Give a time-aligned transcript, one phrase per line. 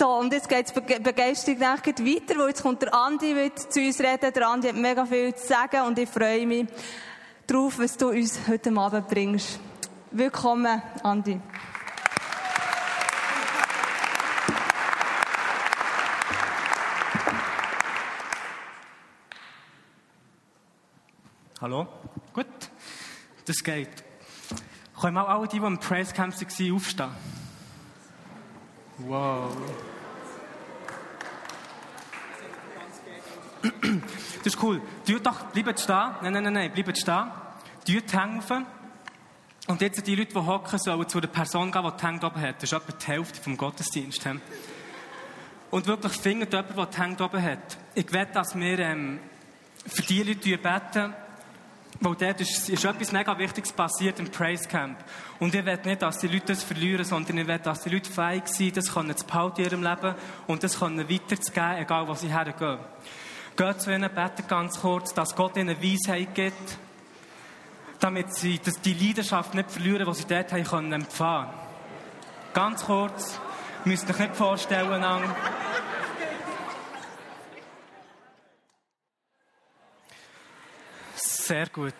[0.00, 4.00] So, und jetzt geht es begeistert weiter, weil jetzt kommt der Andi wird zu uns
[4.00, 4.32] reden.
[4.32, 6.66] Der Andi hat mega viel zu sagen und ich freue mich
[7.46, 9.60] darauf, was du uns heute Abend bringst.
[10.10, 11.38] Willkommen, Andi.
[21.60, 21.86] Hallo?
[22.32, 22.46] Gut,
[23.44, 24.02] das geht.
[24.98, 27.10] Können mal alle die, die im Praise Camp waren, aufstehen?
[29.06, 29.50] Wow.
[33.62, 34.80] Das ist cool.
[35.06, 36.14] Tut doch, bleibt stehen.
[36.22, 37.30] Nein, nein, nein, nein, bleibt stehen.
[37.86, 38.52] Tut auf.
[39.66, 42.40] Und jetzt die Leute, die hocken, sollen zu der Person gehen, die die Hände oben
[42.40, 42.56] hat.
[42.56, 44.28] Das ist etwa die Hälfte vom Gottesdienst.
[45.70, 47.78] Und wirklich findet jemand, der die Hände oben hat.
[47.94, 49.20] Ich wette, dass wir ähm,
[49.86, 51.14] für die Leute beten,
[52.00, 54.98] weil dort ist, ist etwas mega Wichtiges passiert im Praise Camp.
[55.38, 58.10] Und ich will nicht, dass die Leute das verlieren, sondern ich will, dass die Leute
[58.10, 60.14] fähig sind, das können zu behalten in ihrem Leben
[60.46, 62.78] und das können weiterzugeben, egal wo sie hergehen.
[63.56, 66.78] Geht zu ihnen, beten ganz kurz, dass Gott ihnen Weisheit gibt,
[67.98, 71.50] damit sie dass die Leidenschaft nicht verlieren, die sie dort haben können empfangen.
[72.54, 73.38] Ganz kurz,
[73.84, 75.22] müsst ihr euch nicht vorstellen, lang.
[81.50, 81.94] Sehr gut.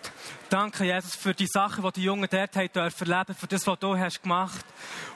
[0.49, 3.99] Danke, Jesus, für die Sachen, die die Jungen dort haben dürfen für das, was du
[3.99, 4.65] hast gemacht.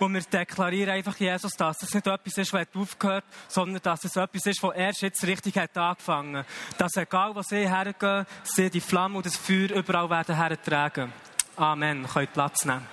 [0.00, 4.16] Und wir deklarieren einfach, Jesus, dass es nicht etwas ist, was aufgehört, sondern dass es
[4.16, 6.44] etwas ist, was erst jetzt richtig hat angefangen.
[6.76, 11.12] Dass egal, wo sie hergehen, sie die Flamme und das Feuer überall werden hertragen.
[11.54, 12.04] Amen.
[12.12, 12.88] Könnt Platz nehmen.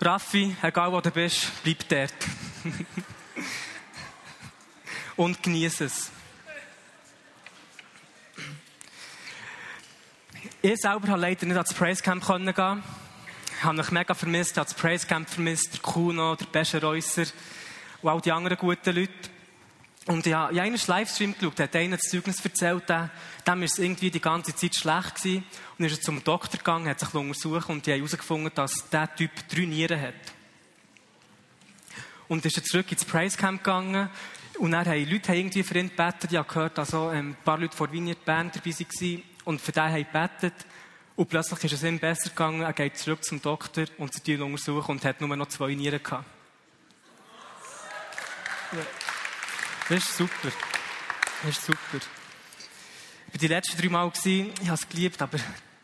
[0.00, 2.14] Raffi, egal wo du bist, bleib dort.
[5.16, 6.10] und genieße es.
[10.62, 12.48] Ich selber habe leider nicht ans Praise Camp gehen.
[12.48, 17.26] Ich habe mich mega vermisst, habe Praise Camp vermisst, der Kuno, der Bescher Reusser
[18.02, 19.12] und all die anderen guten Leute.
[20.06, 23.10] Und ich habe in einem Livestream geschaut, hat einer das Zeugnis erzählt, dem
[23.46, 25.44] war es irgendwie die ganze Zeit schlecht gewesen.
[25.78, 29.30] Und ist zum Doktor gegangen, hat sich untersucht und die haben herausgefunden, dass der Typ
[29.48, 30.14] drei Nieren hat.
[32.28, 34.10] Und ist zurück ins Praise Camp gegangen
[34.58, 36.30] und dann haben Leute irgendwie für ihn gebetet.
[36.32, 39.72] Ich habe gehört, dass also ein paar Leute von Vineyard Band dabei waren und für
[39.72, 40.54] den haben gebetet.
[41.16, 42.62] Und plötzlich ist es ihm besser gegangen.
[42.62, 46.02] Er geht zurück zum Doktor und sie ihn untersuchen und hat nur noch zwei Nieren
[46.02, 46.24] gehabt.
[49.88, 50.52] Das ist super.
[51.42, 51.98] Das ist super.
[53.28, 54.52] Ich war die letzten drei Mal, gewesen.
[54.60, 55.38] ich habe es geliebt, aber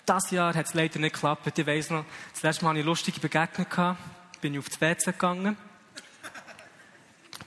[0.09, 1.59] dieses Jahr hat es leider nicht geklappt.
[1.59, 3.69] Ich weiss noch, das letzte Mal hatte ich lustige Begegnung.
[3.69, 3.99] Gehabt.
[4.41, 5.57] Bin ich auf das WC gegangen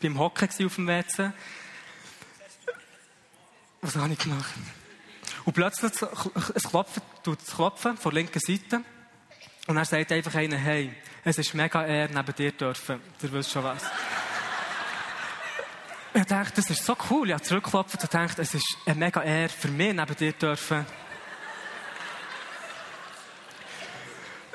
[0.03, 1.31] beim Hocken auf dem WC.
[3.81, 4.53] Was habe ich gemacht?
[5.45, 5.91] Und plötzlich
[6.55, 8.83] es klopft, tut es klopfen von der linken Seite.
[9.67, 10.93] Und er sagt einfach einer, hey,
[11.23, 12.99] es ist mega ehr, neben dir dürfen.
[13.21, 13.83] Du weißt schon was.
[16.13, 17.29] ich dachte, das ist so cool.
[17.29, 20.85] Ich habe zurückgeklopft und dachte, es ist eine mega ehr für mich, neben dir dürfen.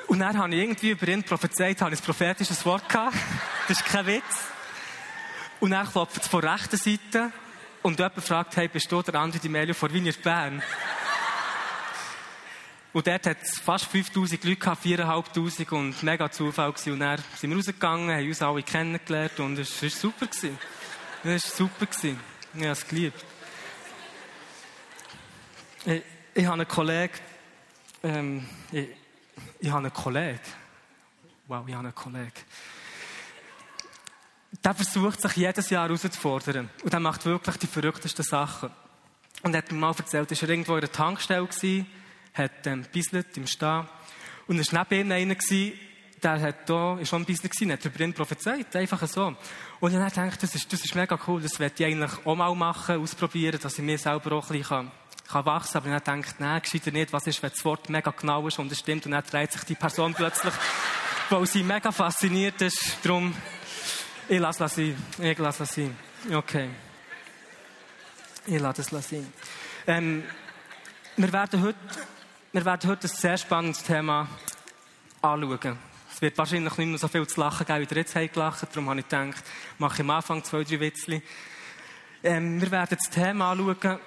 [0.07, 3.15] Und dann habe ich irgendwie über ihn prophezeit, habe ich ein prophetisches Wort gehabt.
[3.67, 4.58] Das ist kein Witz.
[5.59, 7.31] Und dann klopft es von der rechten Seite
[7.81, 10.63] und jemand fragt, hey, bist du der Andi Di Melio von Vineyard Bern?
[12.93, 16.93] und dort hat es fast 5000 Leute gehabt, 4500 und mega Zufall gewesen.
[16.93, 20.27] Und dann sind wir rausgegangen, haben uns alle kennengelernt und es war super.
[20.31, 20.43] Es
[21.23, 22.19] war super gewesen.
[22.53, 23.25] Ich habe es geliebt.
[25.85, 26.01] Ich,
[26.35, 27.13] ich habe einen Kollegen,
[28.03, 28.87] ähm, ich,
[29.59, 30.39] ich habe einen Kollegen.
[31.47, 32.31] Wow, ich habe einen Kollegen
[34.63, 36.69] der versucht sich jedes Jahr herauszufordern.
[36.83, 38.69] Und der macht wirklich die verrücktesten Sachen.
[39.41, 41.87] Und er hat mir mal erzählt, er war irgendwo in einer Tankstelle, gewesen,
[42.33, 43.87] hat ähm, bisselt im Stehen.
[44.47, 45.35] Und war neben ihm einer,
[46.21, 49.35] der hat da, ist schon ein bisschen gewesen, hat über ihn prophezeit, einfach so.
[49.79, 52.35] Und ich habe gedacht, das ist, das ist mega cool, das werde ich eigentlich auch
[52.35, 54.91] mal machen, ausprobieren, dass ich mir selber auch ein bisschen kann,
[55.29, 55.81] kann wachsen kann.
[55.81, 58.59] Aber ich habe gedacht, nein, gescheiter nicht, was ist, wenn das Wort mega genau ist
[58.59, 60.53] und es stimmt und dann dreht sich die Person plötzlich,
[61.29, 63.33] weil sie mega fasziniert ist, darum,
[64.29, 64.95] ich lasse es sein.
[65.19, 65.95] Ich lasse es sein.
[66.31, 66.69] Okay.
[68.45, 69.33] Ich lasse es sein.
[69.87, 70.23] Ähm,
[71.17, 71.77] wir, werden heute,
[72.51, 74.27] wir werden heute ein sehr spannendes Thema
[75.21, 75.77] anschauen.
[76.13, 78.67] Es wird wahrscheinlich nicht mehr so viel zu lachen geben, wie ihr jetzt habt gelacht.
[78.71, 79.43] Darum habe ich gedacht,
[79.77, 81.23] mache ich am Anfang zwei, drei Witzchen.
[82.23, 83.99] Ähm, wir werden das Thema anschauen,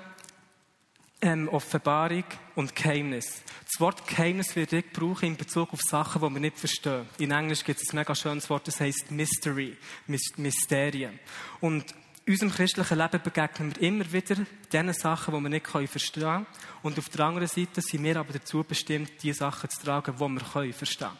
[1.23, 2.25] ähm, Offenbarung
[2.57, 3.43] und Geheimnis.
[3.65, 7.07] Das Wort Geheimnis wird ich brauchen in Bezug auf Sachen, die wir nicht verstehen.
[7.19, 9.77] In Englisch gibt es ein mega schönes Wort, das heißt Mystery,
[10.09, 11.19] Mysterien.
[11.61, 11.95] Und
[12.27, 14.37] unserem christlichen Leben begegnen wir immer wieder
[14.73, 16.47] diesen Sachen, die wir nicht verstehen können.
[16.83, 20.21] Und auf der anderen Seite sind wir aber dazu bestimmt, die Sachen zu tragen, die
[20.21, 21.19] wir verstehen können.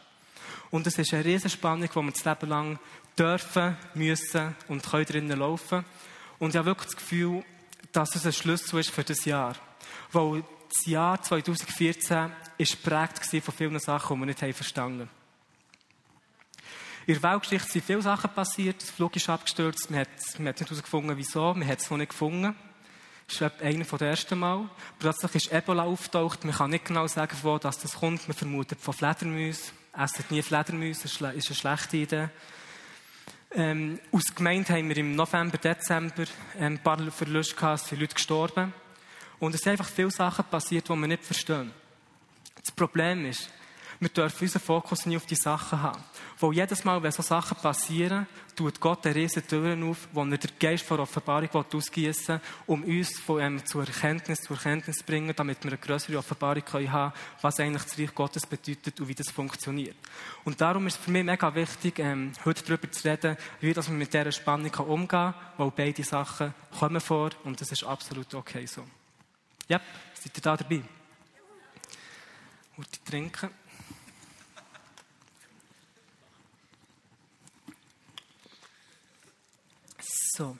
[0.71, 2.79] Und es ist eine riesige Spannung, wo wir das Leben lang
[3.19, 5.85] dürfen, müssen und können drinnen laufen.
[6.39, 7.45] Und ich habe wirklich das Gefühl,
[7.93, 9.55] dass es ein Schlüssel ist für das Jahr.
[10.13, 15.23] Weil das Jahr 2014 ist geprägt von vielen Sachen, die wir nicht verstanden haben.
[17.07, 18.81] In der Weltgeschichte sind viele Sachen passiert.
[18.81, 19.91] Das Flug ist abgestürzt.
[19.91, 21.53] Man hat, man hat nicht herausgefunden, wieso.
[21.53, 22.55] Man hat es noch nicht gefunden.
[23.27, 24.69] Das ist einer der ersten Mal.
[24.99, 26.45] Plötzlich ist Ebola auftaucht.
[26.45, 28.29] Man kann nicht genau sagen, wo das, kommt.
[28.29, 29.73] Man vermutet von Fledermäusen.
[29.97, 31.03] Essen nie Fledermäuse.
[31.03, 32.29] Das ist eine schlechte Idee.
[33.55, 36.25] Ähm, aus Gemeinde haben wir im November, Dezember
[36.57, 37.83] ähm, ein paar Verluste gehabt.
[37.83, 38.73] Es sind Leute gestorben.
[39.43, 41.73] Und es sind einfach viele Sachen passiert, die wir nicht verstehen.
[42.61, 43.51] Das Problem ist,
[43.99, 46.01] wir dürfen unseren Fokus nicht auf die Sachen haben.
[46.39, 50.39] Weil jedes Mal, wenn so Sachen passieren, tut Gott eine riesen Türen auf, wo er
[50.39, 55.35] den Geist von Offenbarung ausgießen um uns von ähm, zur Erkenntnis, zur Erkenntnis zu bringen,
[55.35, 59.15] damit wir eine größere Offenbarung können haben was eigentlich das Reich Gottes bedeutet und wie
[59.17, 59.97] das funktioniert.
[60.45, 63.99] Und darum ist es für mich mega wichtig, ähm, heute darüber zu reden, wie man
[63.99, 68.67] mit dieser Spannung umgehen kann, weil beide Sachen kommen vor und das ist absolut okay
[68.67, 68.85] so.
[69.69, 69.81] Ja,
[70.15, 70.83] seid ihr da dabei?
[72.77, 73.51] Heute trinken.
[80.35, 80.57] So.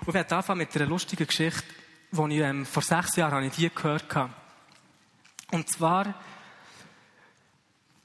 [0.00, 1.64] Und ich werde anfangen mit einer lustigen Geschichte,
[2.12, 4.32] die ich ähm, vor sechs Jahren habe ich die gehört habe.
[5.50, 6.14] Und zwar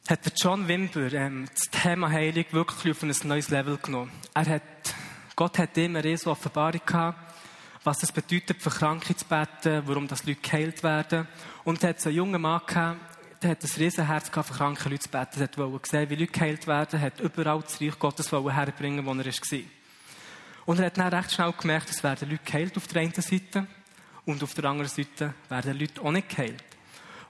[0.09, 4.11] hat der John Wimber ähm, das Thema Heilung wirklich auf ein neues Level genommen.
[4.33, 4.63] Er hat,
[5.35, 7.30] Gott hat ihm eine Offenbarung gehabt,
[7.83, 11.27] was es bedeutet, für Kranke zu beten, warum das Leute geheilt werden.
[11.63, 12.99] Und er hat so einen jungen Mann gehabt,
[13.41, 15.41] der hat ein riesen Herz gehabt, für kranke Leute zu beten.
[15.41, 19.25] Er wollte sehen, wie Leute geheilt werden, hat überall das Reich Gottes herbringen, wo er
[19.25, 19.59] war.
[20.67, 23.65] Und er hat dann recht schnell gemerkt, es werden Leute geheilt auf der einen Seite
[24.25, 26.63] und auf der anderen Seite werden Leute auch nicht geheilt.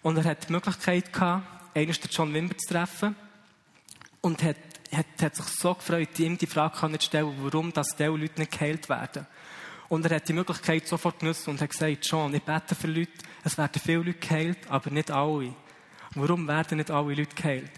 [0.02, 3.16] Und er hat die Möglichkeit gehabt, einmal den John Wimber zu treffen
[4.20, 4.58] und hat,
[4.94, 8.90] hat, hat sich so gefreut, ihm die Frage zu stellen, warum diese Leute nicht geheilt
[8.90, 9.26] werden.
[9.92, 13.12] Und er hat die Möglichkeit sofort genutzt und hat gesagt, John, ich bete für Leute,
[13.44, 15.54] es werden viele Leute geheilt, aber nicht alle.
[16.16, 17.70] Warum werden nicht alle Leute geheilt?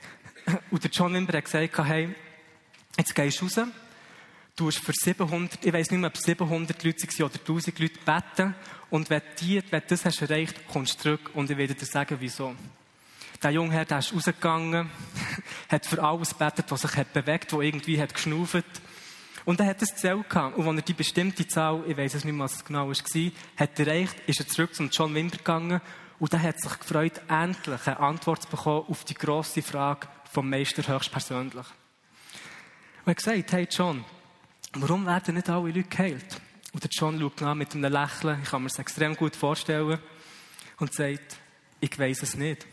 [0.69, 2.13] Und der John Wimber hat gesagt, hey,
[2.99, 3.67] jetzt gehst du raus,
[4.55, 7.79] Du hast für 700, ich weiss nicht mehr, ob es 700 Leute waren oder 1000
[7.79, 8.55] Leute beten.
[8.91, 11.85] Und wenn, die, wenn du das hast erreicht, kommst du zurück und ich werde dir
[11.87, 12.53] sagen, wieso.
[13.41, 14.91] Der junge Herr, der ist rausgegangen,
[15.67, 18.65] hat für alles betet, was sich hat bewegt, was irgendwie hat geschnauft.
[19.45, 20.57] Und er hat es gezählt gehabt.
[20.57, 23.31] Und als er die bestimmte Zahl, ich weiss es nicht mehr, was es genau war,
[23.57, 25.81] hat erreicht, ist er zurück zum John Wimber gegangen.
[26.19, 30.49] Und er hat sich gefreut, endlich eine Antwort zu bekommen auf die grosse Frage vom
[30.49, 31.65] Meister höchstpersönlich.
[33.05, 34.05] Und er hat gesagt, hey John,
[34.75, 36.41] Warum werden nicht alle Leute geheilt?
[36.73, 39.99] Und der John schaut nach mit einem Lächeln, ich kann mir das extrem gut vorstellen,
[40.79, 41.37] und sagt,
[41.79, 42.65] ich weiß es nicht.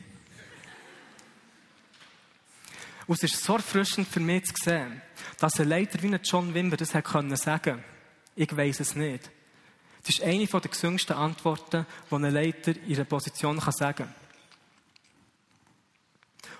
[3.06, 5.02] Und es ist so erfrischend für mich zu sehen,
[5.41, 7.83] dass ein Leiter wie John Wimber das hat können sagen
[8.37, 9.31] ich weiß es nicht.
[10.03, 14.15] Das ist eine der gesüngsten Antworten, die ein Leiter in einer Position sagen kann.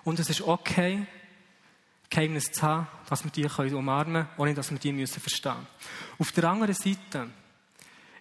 [0.05, 1.07] Und es ist okay,
[2.11, 5.67] Geheimnis zu haben, dass wir die umarmen können, ohne dass wir die müssen verstehen
[6.19, 7.31] Auf der anderen Seite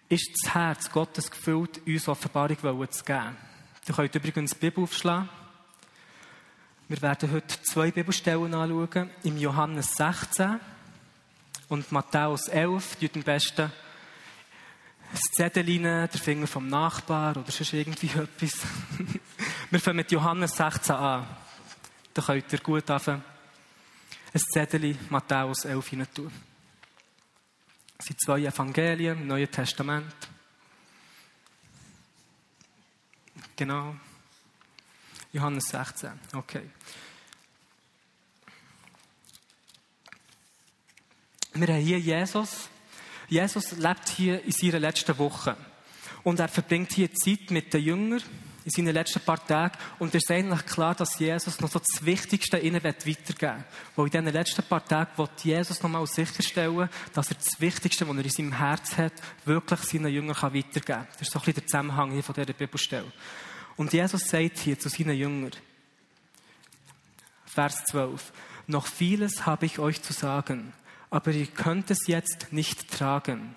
[0.08, 3.36] ist das Herz Gottes gefüllt, uns Offenbarung zu geben.
[3.88, 5.28] Ihr könnt übrigens die Bibel aufschlagen.
[6.90, 9.10] Wir werden heute zwei Bibelstellen anschauen.
[9.22, 10.58] Im Johannes 16
[11.68, 12.96] und Matthäus 11.
[12.96, 13.70] Die am besten
[15.12, 18.62] das Zettel rein, der Finger vom Nachbar oder sonst irgendwie etwas.
[19.70, 21.28] Wir fangen mit Johannes 16 an.
[22.12, 23.22] Da könnt ihr gut anfangen
[24.34, 26.32] ein Zettel Matthäus 11 hinein tun.
[27.98, 30.12] Es sind zwei Evangelien im Neuen Testament.
[33.54, 33.94] Genau.
[35.32, 36.10] Johannes 16.
[36.34, 36.62] Okay.
[41.54, 42.68] Wir haben hier Jesus.
[43.28, 45.56] Jesus lebt hier in seiner letzten Woche.
[46.22, 48.22] Und er verbringt hier Zeit mit den Jüngern
[48.64, 49.76] in seinen letzten paar Tagen.
[49.98, 53.64] Und es ist eigentlich klar, dass Jesus noch so das Wichtigste ihnen weitergeben will.
[53.96, 58.06] Weil in diesen letzten paar Tagen will Jesus noch mal sicherstellen, dass er das Wichtigste,
[58.06, 59.12] was er in seinem Herz hat,
[59.44, 61.06] wirklich seinen Jüngern weitergeben kann.
[61.12, 63.12] Das ist so ein bisschen der Zusammenhang hier von dieser Bibelstelle.
[63.80, 65.52] Und Jesus sagt hier zu seinen Jüngern,
[67.46, 68.30] Vers 12,
[68.66, 70.74] noch vieles habe ich euch zu sagen,
[71.08, 73.54] aber ihr könnt es jetzt nicht tragen.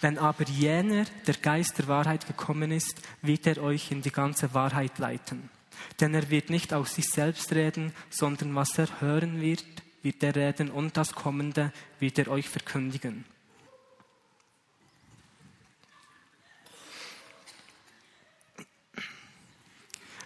[0.00, 4.54] Wenn aber jener, der Geist der Wahrheit gekommen ist, wird er euch in die ganze
[4.54, 5.50] Wahrheit leiten.
[6.00, 9.64] Denn er wird nicht aus sich selbst reden, sondern was er hören wird,
[10.00, 13.24] wird er reden und das Kommende wird er euch verkündigen.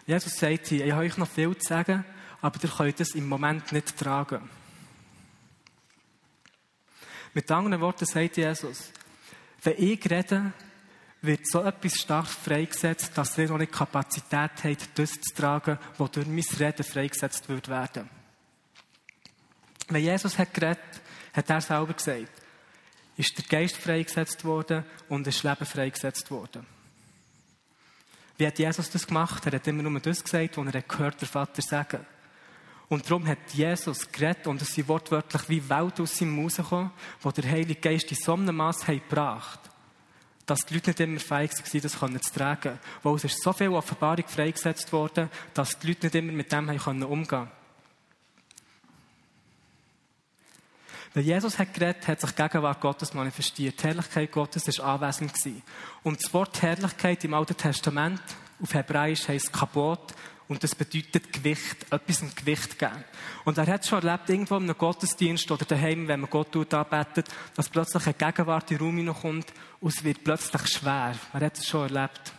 [0.06, 2.04] Jesus sagt hier, ich habe euch noch viel zu sagen,
[2.40, 4.48] aber ihr könnt es im Moment nicht tragen.
[7.34, 8.90] Mit anderen Worten sagt Jesus,
[9.62, 10.52] wenn ich rede,
[11.22, 16.10] wird so etwas stark freigesetzt, dass ihr noch nicht Kapazität habt, das zu tragen, was
[16.10, 18.10] durch mein Reden freigesetzt wird werden.
[19.88, 20.80] Wenn Jesus hat geredet,
[21.32, 22.28] hat er selber gesagt,
[23.16, 26.66] ist der Geist freigesetzt worden und das Leben freigesetzt worden.
[28.38, 29.46] Wie hat Jesus das gemacht?
[29.46, 32.06] Er hat immer nur das gesagt, was er gehört der Vater sagen.
[32.88, 36.90] Und darum hat Jesus geredet und es sind wortwörtlich wie Welt aus seinem Mund gekommen,
[37.20, 39.60] wo der Heilige Geist in so einem Mass gebracht
[40.46, 42.78] dass die Leute nicht immer fähig waren, das zu tragen.
[43.02, 46.68] Weil es ist so viel Offenbarung freigesetzt worden, dass die Leute nicht immer mit dem
[46.68, 47.61] umgehen konnten.
[51.14, 53.82] Wenn Jesus hat geredet, hat sich die Gegenwart Gottes manifestiert.
[53.82, 55.34] Die Herrlichkeit Gottes war anwesend.
[56.02, 58.22] Und das Wort Herrlichkeit im Alten Testament,
[58.62, 60.14] auf Hebräisch heisst Kabot,
[60.48, 63.04] und das bedeutet Gewicht, etwas ein Gewicht geben.
[63.44, 67.28] Und er hat schon erlebt, irgendwo in einem Gottesdienst oder daheim, wenn man Gott anbetet,
[67.54, 69.46] dass plötzlich eine Gegenwart in den Raum hineinkommt
[69.80, 71.14] und es wird plötzlich schwer.
[71.32, 72.32] Er hat es schon erlebt.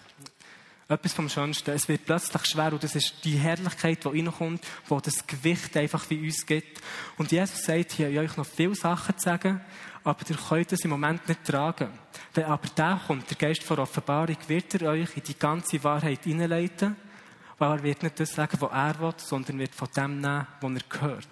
[0.90, 1.72] Etwas vom Schönsten.
[1.72, 6.10] Es wird plötzlich schwer und das ist die Herrlichkeit, die reinkommt, wo das Gewicht einfach
[6.10, 6.82] wie uns gibt.
[7.18, 9.62] Und Jesus sagt hier, ich euch noch viele Sachen zu sagen,
[10.04, 11.90] aber ihr könnt es im Moment nicht tragen.
[12.34, 16.25] Wenn aber der kommt, der Geist vor Offenbarung, wird er euch in die ganze Wahrheit
[16.25, 16.98] hineinleiten
[17.58, 20.72] weil er wird nicht das sagen, was er will, sondern wird von dem nehmen, was
[20.72, 21.28] er gehört.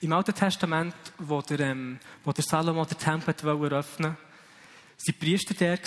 [0.00, 4.27] Im Alten Testament, wo der, ähm, wo der Salomo den Tempel eröffnen wollte,
[5.06, 5.78] waren Priester der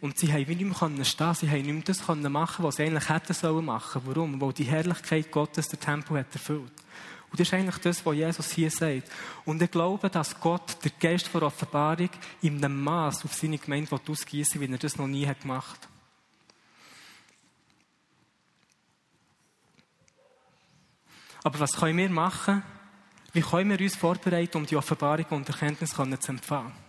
[0.00, 3.08] und sie haben nicht mehr stehen Sie haben nicht mehr das machen was sie eigentlich
[3.08, 4.02] hätten sollen machen.
[4.04, 4.40] Warum?
[4.40, 6.72] Weil die Herrlichkeit Gottes der Tempel hat erfüllt.
[7.30, 9.10] Und das ist eigentlich das, was Jesus hier sagt.
[9.44, 12.10] Und ich glaube, dass Gott der Geist der Offenbarung
[12.42, 15.88] in einem Maß auf seine Gemeinde ausgießen wie er das noch nie gemacht hat.
[21.42, 22.62] Aber was können wir machen?
[23.32, 26.83] Wie können wir uns vorbereiten, um die Offenbarung und Erkenntnis zu empfangen?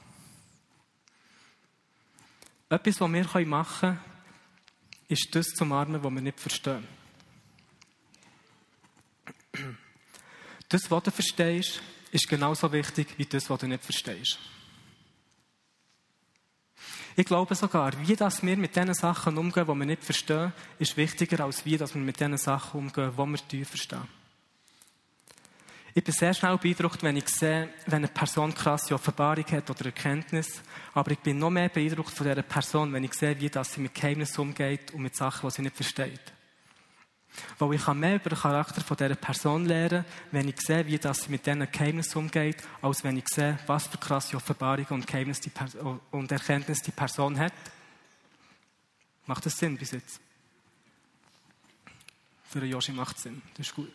[2.69, 3.99] Etwas, was wir machen können,
[5.07, 6.87] ist das zu umarmen, was wir nicht verstehen.
[10.69, 11.81] Das, was du verstehst,
[12.11, 14.39] ist genauso wichtig wie das, was du nicht verstehst.
[17.15, 20.97] Ich glaube sogar, wie das wir mit den Sachen umgehen, die wir nicht verstehen, ist
[20.97, 23.13] wichtiger, als wie dass wir mit den Sachen umgehen,
[23.51, 24.07] die wir verstehen.
[25.97, 29.85] Ich bin sehr schnell beeindruckt, wenn ich sehe, wenn eine Person krasse Offenbarung hat oder
[29.85, 30.61] Erkenntnis.
[30.93, 33.79] Aber ich bin noch mehr beeindruckt von dieser Person, wenn ich sehe, wie das sie
[33.79, 36.19] mit Geheimnissen umgeht und mit Sachen, die sie nicht versteht.
[37.57, 40.97] Weil ich kann mehr über den Charakter von dieser Person lernen, wenn ich sehe, wie
[40.97, 45.07] das sie mit diesen Geheimnissen umgeht, als wenn ich sehe, was für krasse Offenbarung und,
[45.07, 45.51] Geheimnis die
[46.11, 47.53] und Erkenntnis die Person hat.
[49.27, 50.19] Macht das Sinn bis jetzt?
[52.49, 53.41] Für Joshi macht es Sinn.
[53.55, 53.93] Das ist gut.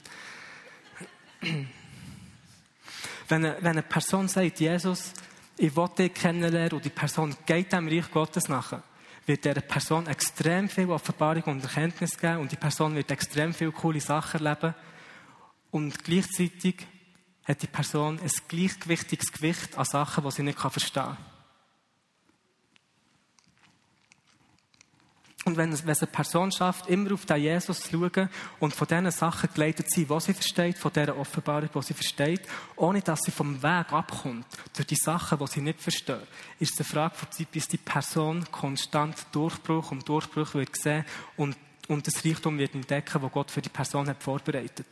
[3.31, 5.13] Wenn eine, wenn eine Person sagt, Jesus,
[5.57, 8.83] ich will dich kennenlernen und die Person geht dem Reich Gottes nach,
[9.25, 13.71] wird dieser Person extrem viel Offenbarung und Erkenntnis geben und die Person wird extrem viele
[13.71, 14.75] coole Sachen erleben
[15.71, 16.87] und gleichzeitig
[17.45, 21.30] hat die Person ein gleichgewichtiges Gewicht an Sachen, die sie nicht verstehen kann.
[25.51, 28.29] Und wenn es, eine Person schafft, immer auf den Jesus zu schauen
[28.61, 31.95] und von diesen Sachen geleitet zu sein, was sie versteht, von dieser Offenbarung, die sie
[31.95, 32.43] versteht,
[32.77, 36.29] ohne dass sie vom Weg abkommt, durch die Sachen, die sie nicht versteht,
[36.61, 41.05] ist es eine Frage von Zeit, bis die Person konstant Durchbruch um Durchbruch wird sehen
[41.37, 41.57] und,
[41.89, 44.87] und das Reichtum wird entdecken, was Gott für die Person hat vorbereitet.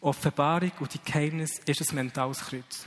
[0.00, 2.86] Offenbarung und die Geheimnis ist ein mentales Kreuz.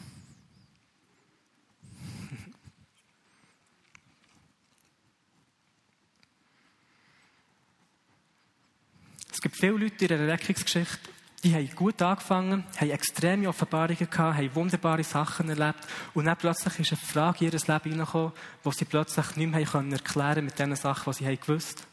[9.39, 10.99] Es gibt viele Leute in der Erweckungsgeschichte,
[11.45, 15.79] die haben gut angefangen, haben extreme Offenbarungen gehabt, haben wunderbare Sachen erlebt
[16.13, 18.33] und dann plötzlich ist eine Frage in ihr Leben hineingekommen,
[18.65, 21.87] wo sie plötzlich nicht mehr erklären konnten mit den Sachen, die sie haben gewusst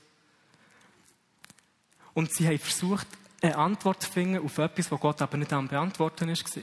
[2.14, 3.06] Und sie haben versucht,
[3.40, 6.62] eine Antwort zu finden auf etwas, was Gott aber nicht am Beantworten war.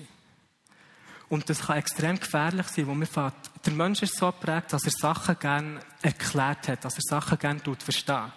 [1.30, 3.36] Und das kann extrem gefährlich sein, wo man fährt.
[3.66, 7.62] Der Mensch ist so geprägt, dass er Sachen gerne erklärt hat, dass er Sachen gerne
[7.80, 8.34] versteht.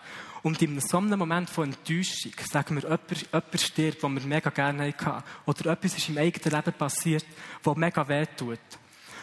[0.46, 4.50] Und in so einem Moment von Enttäuschung, sagen wir, jemand, jemand stirbt, den wir mega
[4.50, 7.26] gerne hatten, oder etwas ist im eigenen Leben passiert,
[7.64, 8.60] das mega weh tut.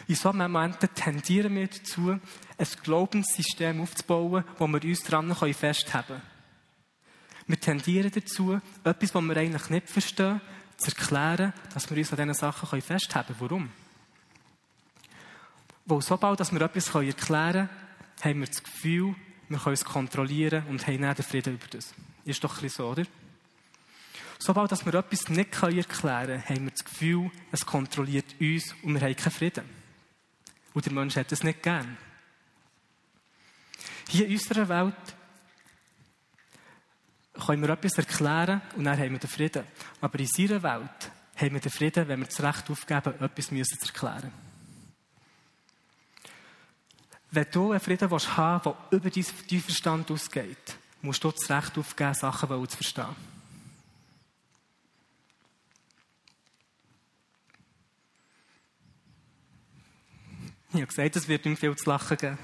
[0.06, 6.22] In solchen Momenten tendieren wir dazu, ein Glaubenssystem aufzubauen, wo wir uns daran festhalten können.
[7.46, 10.42] Wir tendieren dazu, etwas, was wir eigentlich nicht verstehen,
[10.76, 13.50] zu erklären, dass wir uns an diesen Sachen festhalten können.
[13.50, 13.68] Warum?
[15.86, 17.70] Weil sobald dass wir etwas erklären können,
[18.22, 19.14] haben wir das Gefühl,
[19.54, 21.94] wir können es kontrollieren und haben dann den Frieden über das.
[22.24, 23.04] Ist doch ein bisschen so, oder?
[24.38, 28.94] Sobald dass wir etwas nicht erklären können, haben wir das Gefühl, es kontrolliert uns und
[28.94, 29.64] wir haben keinen Frieden.
[30.74, 31.96] Und der Mensch hat es nicht gern.
[34.08, 34.94] Hier in unserer Welt
[37.46, 39.64] können wir etwas erklären und dann haben wir den Frieden.
[40.00, 43.86] Aber in seiner Welt haben wir den Frieden, wenn wir das Recht aufgeben, etwas zu
[43.86, 44.32] erklären.
[47.34, 51.76] Wenn du einen Frieden haben willst, der über deinen Verstand ausgeht, musst du das Recht
[51.76, 53.16] aufgeben, Sachen zu verstehen.
[60.68, 62.38] Ich habe gesagt, es wird ihm viel zu lachen geben.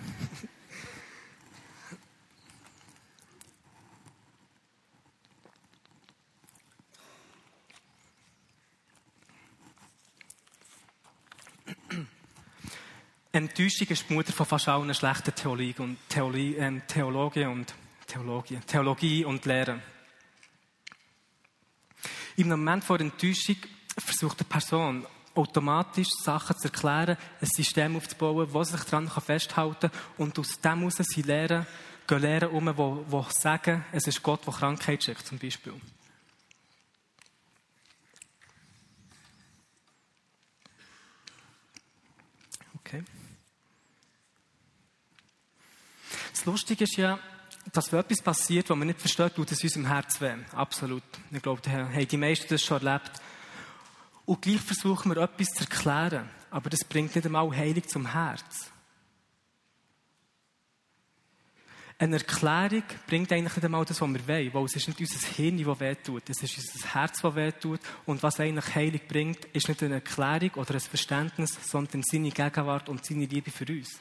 [13.33, 17.73] Enttäuschung ist die Mutter von fast allen schlechten Theologie und Theologie, ähm, Theologie und
[18.07, 19.81] Theologie, Theologie und Lehre.
[22.37, 23.57] Im Moment vor Enttäuschung
[23.97, 30.01] versucht eine Person automatisch Sachen zu erklären, ein System aufzubauen, das sich daran festhalten kann
[30.19, 31.67] und aus dem heraus sie lehren,
[32.09, 35.75] gehen Lehren um, die, die sagen, es ist Gott, der Krankheit schickt, zum Beispiel.
[42.81, 43.05] Okay.
[46.41, 47.19] Das Lustige ist ja,
[47.71, 50.33] dass wenn etwas passiert, was man nicht versteht, tut es unserem Herz weh.
[50.55, 51.03] Absolut.
[51.31, 53.11] Ich glaube, da haben die meisten das schon erlebt.
[54.25, 56.31] Und gleich versuchen wir etwas zu erklären.
[56.51, 58.71] Aber das bringt nicht einmal Heilung zum Herz.
[61.99, 65.29] Eine Erklärung bringt eigentlich nicht einmal das, was wir wollen, weil es ist nicht unser
[65.37, 67.81] Hirn, das wehtut, es ist unser Herz, das wehtut.
[68.07, 72.89] Und was eigentlich Heilung bringt, ist nicht eine Erklärung oder ein Verständnis, sondern seine Gegenwart
[72.89, 74.01] und seine Liebe für uns.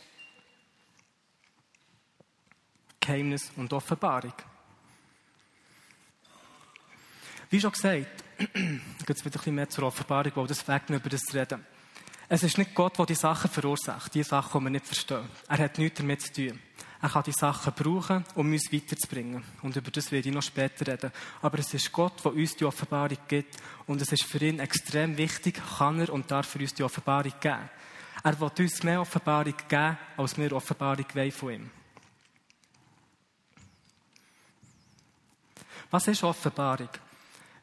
[3.09, 4.33] Geheimnis und Offenbarung.
[7.49, 8.23] Wie schon gesagt,
[9.07, 11.65] jetzt wieder ein bisschen mehr zur Offenbarung, weil das fängt über das zu reden.
[12.27, 15.27] Es ist nicht Gott, der die Sachen verursacht, die Sachen, die wir nicht verstehen.
[15.47, 16.59] Er hat nichts damit zu tun.
[17.01, 19.43] Er kann die Sachen brauchen, um uns weiterzubringen.
[19.63, 21.11] Und über das werde ich noch später reden.
[21.41, 23.57] Aber es ist Gott, der uns die Offenbarung gibt.
[23.87, 27.33] Und es ist für ihn extrem wichtig, kann er und darf er uns die Offenbarung
[27.39, 27.69] geben.
[28.23, 31.71] Er will uns mehr Offenbarung geben, als wir Offenbarung von ihm.
[35.91, 36.89] Was ist Offenbarung?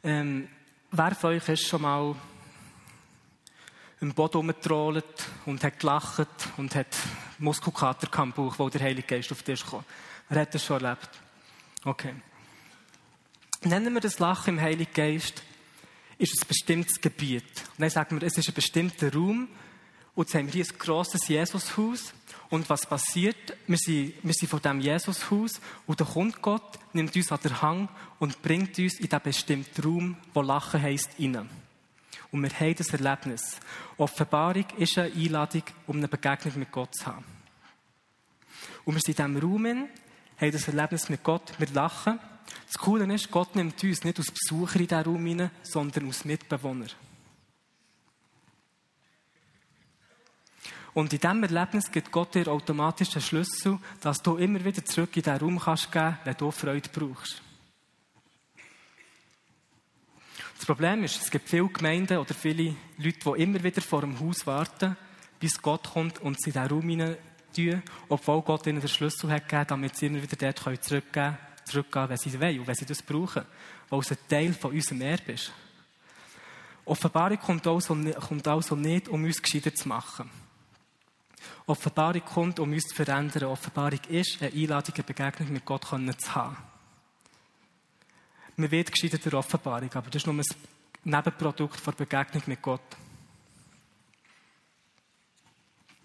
[0.02, 0.48] Ähm,
[0.90, 2.14] wer von euch ist schon mal
[4.00, 6.96] im Boden rumgetrollt und hat gelacht und hat
[7.38, 9.84] Muskelkater am Bauch, weil der Heilige Geist auf dich kam?
[10.28, 11.08] Wer hat das schon erlebt?
[11.84, 12.14] Okay.
[13.62, 15.44] Nennen wir das Lachen im Heiligen Geist,
[16.18, 17.44] ist ein bestimmtes Gebiet.
[17.44, 19.48] Und dann sagen wir, es ist ein bestimmter Raum.
[20.16, 22.14] Und jetzt haben wir hier ein grosses Jesushaus.
[22.48, 23.56] Und was passiert?
[23.66, 27.60] Wir sind, wir sind von diesem Jesushaus und da kommt Gott, nimmt uns an den
[27.60, 31.48] Hang und bringt uns in diesen bestimmten Raum, wo Lachen heisst, rein.
[32.32, 33.60] Und wir haben das Erlebnis.
[33.98, 37.24] Offenbarung ist eine Einladung, um eine Begegnung mit Gott zu haben.
[38.84, 39.88] Und wir sind in diesem Raum,
[40.40, 42.18] haben das Erlebnis mit Gott, wir lachen.
[42.66, 46.24] Das Coole ist, Gott nimmt uns nicht als Besucher in diesen Raum rein, sondern als
[46.24, 46.86] Mitbewohner.
[50.96, 55.14] Und in diesem Erlebnis gibt Gott dir automatisch den Schlüssel, dass du immer wieder zurück
[55.14, 57.42] in diesen Raum kannst gehen, wenn du Freude brauchst.
[60.56, 64.18] Das Problem ist, es gibt viele Gemeinden oder viele Leute, die immer wieder vor dem
[64.18, 64.96] Haus warten,
[65.38, 67.16] bis Gott kommt und sie in diesen Raum hinein
[67.54, 71.38] tun, obwohl Gott ihnen den Schlüssel hat gegeben, damit sie immer wieder dort zurückgehen können,
[71.66, 73.44] zurückgehen, wenn sie wollen und wenn sie das brauchen,
[73.90, 75.52] weil es ein Teil von unserem Erbe ist.
[76.86, 80.45] Offenbarung kommt also, kommt also nicht, um uns gescheiter zu machen.
[81.66, 83.44] Offenbarung kommt, um uns zu verändern.
[83.44, 86.56] Offenbarung ist eine Einladung, eine Begegnung mit Gott zu haben.
[88.56, 90.44] Man wird gescheitert durch Offenbarung, aber das ist nur ein
[91.04, 92.80] Nebenprodukt der Begegnung mit Gott.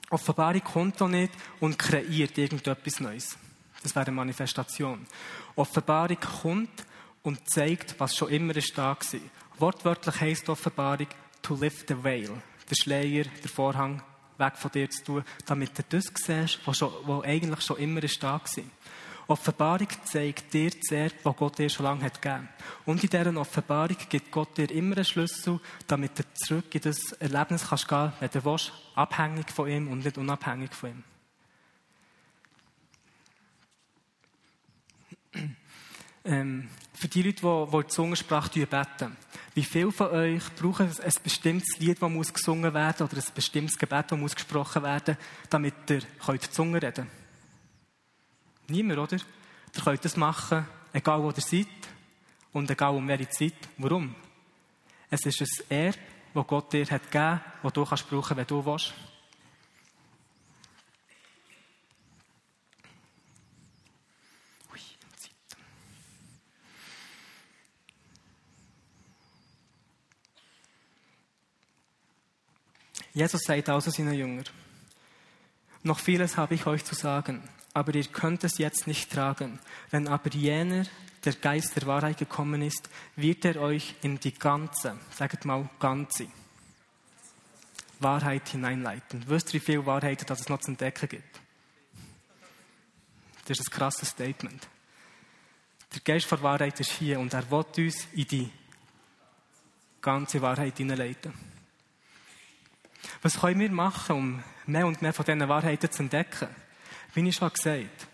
[0.09, 3.37] Offenbarung kommt auch nicht und kreiert irgendetwas Neues.
[3.81, 5.07] Das wäre eine Manifestation.
[5.55, 6.85] Offenbarung kommt
[7.23, 8.97] und zeigt, was schon immer da war.
[9.57, 11.07] Wortwörtlich heisst Offenbarung
[11.41, 12.41] to lift the veil.
[12.69, 14.03] Der Schleier, der Vorhang
[14.41, 16.83] weg von dir zu tun, damit du das siehst, was,
[17.23, 18.63] eigentlich schon immer ist da war.
[19.27, 22.49] Offenbarung zeigt dir zuerst, was Gott dir schon lange hat gegeben.
[22.85, 27.13] Und in dieser Offenbarung gibt Gott dir immer einen Schlüssel, damit du zurück in das
[27.13, 31.03] Erlebnis kannst gehen, wenn du willst, abhängig von ihm und nicht unabhängig von ihm.
[36.23, 39.17] Ähm, für die Leute, die, die die Zungensprache beten.
[39.53, 43.77] Wie viele von euch brauchen ein bestimmtes Lied, das muss gesungen werden oder ein bestimmtes
[43.77, 45.17] Gebet, das muss gesprochen werden,
[45.49, 47.09] damit ihr die Zunge reden könnt?
[48.67, 49.17] Niemand, oder?
[49.17, 51.67] Ihr könnt das machen, egal wo ihr seid
[52.53, 53.69] und egal um welche Zeit.
[53.77, 54.15] Warum?
[55.09, 55.97] Es ist ein Erbe,
[56.33, 58.93] das Gott dir hat gegeben hat, das du kannst brauchen, wenn du willst.
[73.13, 74.45] Jesus sagt also seinen Jüngern,
[75.83, 77.41] noch vieles habe ich euch zu sagen,
[77.73, 79.59] aber ihr könnt es jetzt nicht tragen.
[79.89, 80.85] Wenn aber jener,
[81.25, 86.27] der Geist der Wahrheit gekommen ist, wird er euch in die ganze, sagt mal ganze,
[87.99, 89.23] Wahrheit hineinleiten.
[89.27, 91.39] Wisst ihr, wie viele Wahrheiten das es noch zu entdecken gibt?
[93.45, 94.67] Das ist ein krasses Statement.
[95.93, 98.51] Der Geist der Wahrheit ist hier und er will uns in die
[100.01, 101.50] ganze Wahrheit hineinleiten.
[103.21, 106.47] Was können wir machen, um mehr und mehr von diesen Wahrheiten zu entdecken?
[107.13, 108.07] Wie ich schon gesagt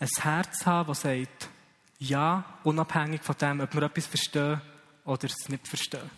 [0.00, 1.48] ein Herz haben, das sagt,
[1.98, 4.60] ja, unabhängig von dem, ob wir etwas verstehen
[5.04, 6.10] oder es nicht verstehen.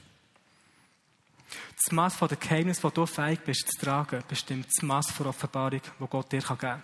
[1.76, 5.26] Das Maß von der Geheimnis, das du fähig bist zu tragen, bestimmt das Maß der
[5.26, 6.82] Offenbarung, das Gott dir geben kann.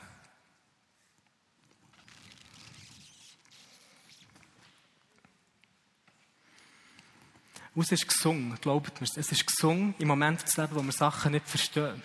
[7.75, 10.93] Und es ist gesungen, glaubt mir, es ist gesungen im Moment des Lebens, wo wir
[10.93, 12.03] Sachen nicht verstehen.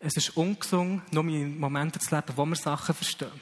[0.00, 3.40] Es ist ungesungen, nur in Momenten zu leben, wo wir Sachen verstehen.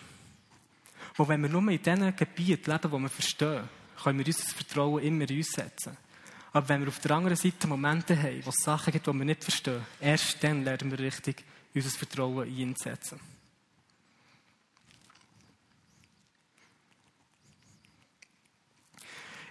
[1.14, 3.68] Wo wenn wir nur in diesen Gebieten leben, wo wir verstehen,
[4.02, 5.96] können wir unser Vertrauen immer in uns setzen.
[6.52, 9.24] Aber wenn wir auf der anderen Seite Momente haben, wo es Sachen gibt, die wir
[9.24, 11.44] nicht verstehen, erst dann lernen wir richtig,
[11.74, 13.20] unser Vertrauen in ihn zu setzen.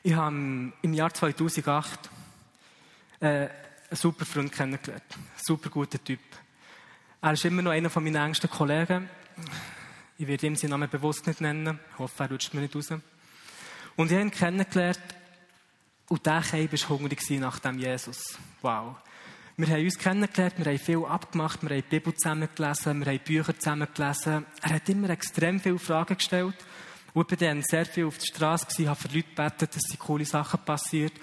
[0.08, 0.36] Ich habe
[0.84, 2.12] im Jahr 2008
[3.22, 3.50] äh, einen
[3.92, 5.04] super Freund kennengelernt.
[5.10, 6.20] Ein super guter Typ.
[7.24, 9.10] Er ist immer noch einer von meinen engsten Kollegen.
[10.20, 11.80] Ich werde ihm seinen Namen bewusst nicht nennen.
[11.92, 12.92] Ich hoffe, er rutscht mir nicht raus.
[12.92, 15.02] Und ich habe ihn kennengelernt.
[16.08, 18.38] Und der Keib war hungrig nach dem Jesus.
[18.62, 18.98] Wow.
[19.58, 23.12] Wir haben uns kennengelernt, wir haben viel abgemacht, wir haben die Bibel zusammen gelesen, wir
[23.12, 24.46] haben Bücher zusammen gelesen.
[24.62, 26.54] Er hat immer extrem viele Fragen gestellt.
[27.16, 29.98] Und ich war dann sehr viel auf der Straße, habe für Leute gebetet, dass sie
[29.98, 31.14] coole Sachen passiert.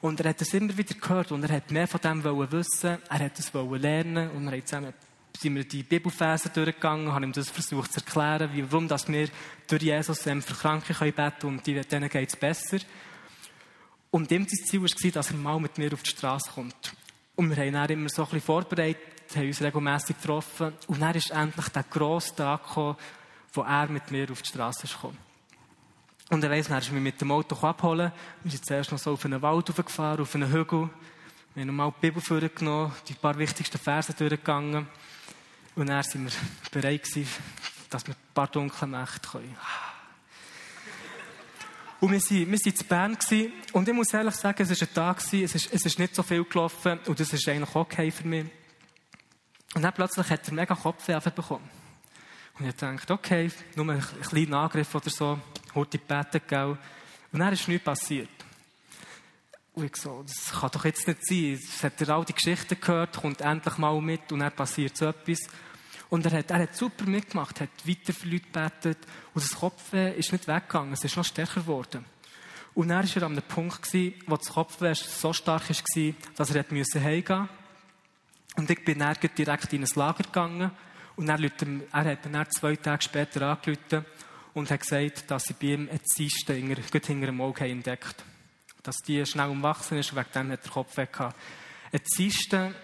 [0.00, 3.18] Und er hat das immer wieder gehört und er hat mehr von dem wissen, er
[3.18, 4.94] hat es lernen und wir haben zusammen
[5.38, 9.28] sind wir die Bibelverse durchgegangen, haben ihm das versucht zu erklären, wie, warum dass wir
[9.66, 12.78] durch Jesus ähm, für Kranke können und denen geht es besser.
[14.10, 16.94] Und ihm das Ziel war, dass er mal mit mir auf die Straße kommt.
[17.34, 19.00] Und wir haben dann immer so ein bisschen vorbereitet,
[19.34, 20.74] haben uns regelmässig getroffen.
[20.86, 22.96] Und dann ist endlich der grosse Tag gekommen,
[23.54, 25.16] wo er mit mir auf die Straße kam.
[26.30, 28.12] Und er ist mich mit dem Auto abholen.
[28.42, 30.88] Wir sind zuerst noch so auf einen Wald gefahren, auf einen Hügel.
[31.54, 34.86] Wir haben nochmal die Bibel vorgenommen, die paar wichtigsten Verse durchgegangen.
[35.74, 36.32] Und dann sind wir
[36.70, 37.28] bereit gewesen,
[37.90, 39.56] dass wir ein paar dunkle Nächte können.
[42.00, 44.88] Und wir waren, wir waren in Bern gewesen, und ich muss ehrlich sagen, es war
[44.88, 47.74] ein Tag, gewesen, es, ist, es ist nicht so viel gelaufen und das ist eigentlich
[47.74, 48.46] okay für mich.
[49.74, 51.68] Und dann plötzlich hat er mega Kopfweh bekommen.
[52.58, 55.38] Und ich dachte, okay, nur ein kleiner Angriff oder so,
[55.74, 56.78] heute beten, gell.
[57.32, 58.28] Und dann ist nichts passiert.
[59.74, 61.58] Und ich so, das kann doch jetzt nicht sein.
[61.62, 65.06] Es hat er all die Geschichten gehört, kommt endlich mal mit und dann passiert so
[65.06, 65.40] etwas.
[66.10, 68.98] Und er hat, er hat super mitgemacht, hat weiter für Leute gebetet
[69.32, 72.04] und das Kopfweh ist nicht weggegangen, es ist noch stärker geworden.
[72.74, 76.50] Und dann war er an einem Punkt, gewesen, wo das Kopfweh so stark war, dass
[76.50, 77.48] er heimgehen musste.
[78.56, 80.70] Und ich bin dann direkt in ein Lager gegangen
[81.16, 84.04] und er, er hat dann zwei Tage später angerufen
[84.54, 88.24] und hat gesagt, dass sie bei ihm eine Zyste hinter, hinter dem Auge entdeckt
[88.82, 91.36] dass die schnell umwachsen ist und wegen dem hat der Kopf weg gehabt.
[91.92, 92.74] Eine Zyste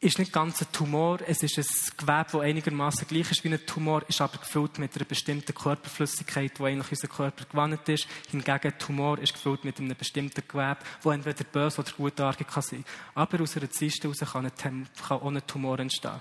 [0.00, 3.66] ist nicht ganz ein Tumor, es ist ein Gewebe, das einigermaßen gleich ist wie ein
[3.66, 8.08] Tumor, ist aber gefüllt mit einer bestimmten Körperflüssigkeit, die eigentlich unser Körper gewandt ist.
[8.30, 12.62] Hingegen ein Tumor ist gefüllt mit einem bestimmten Gewebe, das entweder böse oder gutartig kann
[12.62, 12.84] sein.
[13.14, 16.20] Aber aus einer Zyste heraus kann, ein, kann auch ein Tumor entstehen.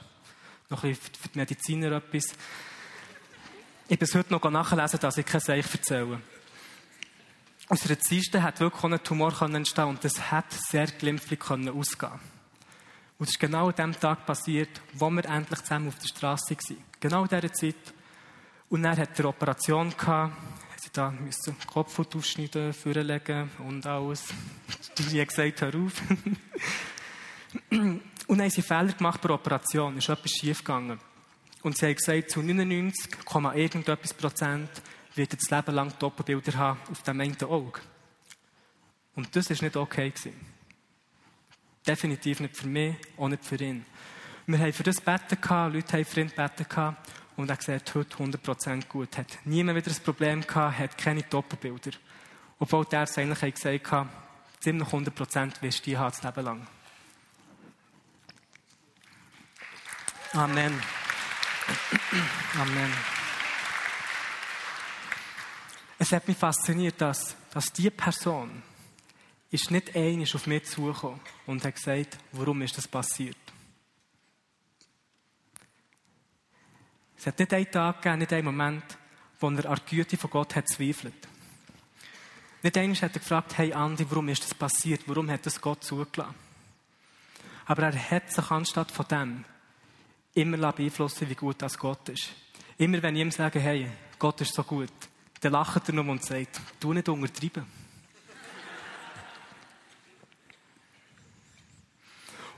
[0.70, 2.36] Noch ein bisschen für die Mediziner etwas.
[3.92, 6.22] Ich bin heute noch nachlesen, dass ich kein Seich erzähle
[7.68, 12.20] aus einer Zyste hat wirklich ein Tumor entstehen und das hat sehr glimpflich ausgehen
[13.18, 16.56] Und es ist genau an dem Tag passiert, wo wir endlich zusammen auf der Straße
[16.56, 16.78] waren.
[17.02, 17.94] Genau in dieser Zeit.
[18.70, 20.38] Und dann hat er eine Operation gehabt.
[20.82, 24.24] Sie da müssen den Kopf aufschneiden, vorlegen und alles.
[25.00, 26.02] Die haben gesagt, hör auf.
[27.70, 29.98] und dann haben sie Fehler gemacht bei der Operation.
[29.98, 30.98] Es ist etwas schief gegangen.
[31.64, 33.12] Und sie haben gesagt, zu 99,
[33.56, 34.70] irgendetwas Prozent
[35.16, 37.82] wird das Leben lang Doppelbilder haben auf dem einen Auge.
[39.16, 40.34] Und das ist nicht okay gewesen.
[41.86, 43.86] Definitiv nicht für mich, auch nicht für ihn.
[44.48, 45.38] Wir haben für das gebeten,
[45.74, 46.96] Leute haben für ihn gebeten
[47.38, 49.18] und er sieht heute 100% gut.
[49.18, 51.92] Hat niemand wieder ein Problem gehabt, hat keine Doppelbilder.
[52.60, 54.08] Obwohl der es eigentlich gesagt hat,
[54.60, 56.68] ziemlich 100% wirst du die haben das Leben lang.
[60.34, 61.01] Amen.
[62.60, 62.94] Amen.
[66.00, 68.64] Es hat mich fasziniert, dass, dass diese Person
[69.52, 73.38] ist nicht einig auf mich zugekommen und hat gesagt, warum ist das passiert.
[77.18, 78.84] Es hat nicht einen Tag gegeben, nicht einen Moment,
[79.40, 81.28] wo er an der Güte von Gott hat zweifelt.
[82.64, 85.02] Nicht einmal hat er gefragt, hey Andi, warum ist das passiert?
[85.06, 86.34] Warum hat das Gott zugelassen?
[87.66, 89.46] Aber er hat sich anstatt von dem
[90.34, 92.30] immer beeinflussen wie gut das Gott ist.
[92.78, 94.92] Immer wenn ich ihm sage, hey, Gott ist so gut,
[95.40, 97.66] dann lacht er nur und sagt, du nicht untertreiben.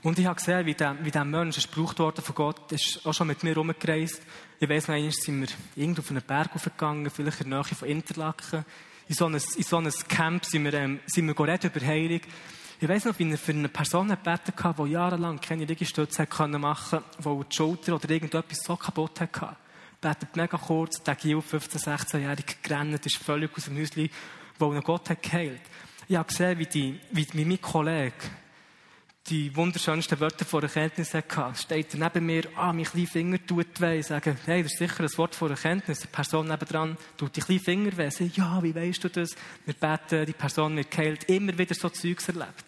[0.02, 3.14] Und ich habe gesehen, wie dieser, wie dieser Mensch gebraucht worden von Gott, ist auch
[3.14, 4.20] schon mit mir rumgereist.
[4.60, 7.74] Ich weiss noch, einmal sind wir irgendwo auf einen Berg aufgegangen, vielleicht in der Nähe
[7.74, 8.66] von Interlaken.
[9.08, 12.20] In so einem, in so einem Camp sind wir, ähm, sind wir über Heilung.
[12.84, 17.02] Ich weiss noch, wie er für eine Person gebeten hat, die jahrelang keine Liegestütze machen
[17.16, 19.56] konnte, die die Schulter oder irgendetwas so kaputt hatte.
[20.02, 24.10] Betet mega kurz, der Gil, 15-, 16-jährig, gerannt, ist völlig aus dem Häuschen,
[24.58, 25.62] wo ihn Gott hat geheilt.
[26.08, 28.12] Ich habe gesehen, wie, die, wie mein Kollege
[29.28, 31.54] die wunderschönsten Wörter vor Erkenntnis hatte.
[31.54, 34.00] Steht er neben mir, ah, mein kleiner Finger tut weh.
[34.00, 36.00] Ich sage, hey, das ist sicher ein Wort vor Erkenntnis.
[36.00, 38.10] Die Person nebendran tut die kleinen Finger weh.
[38.10, 39.30] Sie, ja, wie weißt du das?
[39.64, 41.24] Wir beten, die Person wird geheilt.
[41.24, 42.64] Immer wieder so Zeugs erlebt.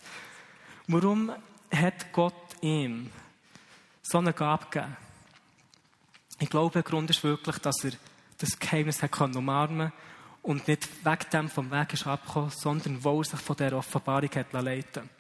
[0.87, 1.31] Warum
[1.71, 3.11] hat Gott ihm
[4.03, 4.97] so eine Gabe gegeben?
[6.39, 7.93] Ich glaube, der Grund ist wirklich, dass er
[8.39, 9.93] das Geheimnis hat umarmen
[10.43, 14.31] und nicht weg dem vom Weg ist abgekommen, sondern wo er sich von der Offenbarung
[14.35, 15.16] hat leiten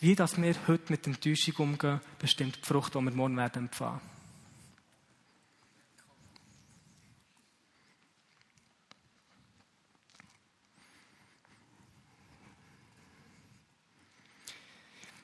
[0.00, 4.00] wie dass wir heute mit Enttäuschung umgehen, bestimmt die Frucht, die wir morgen werden empfangen.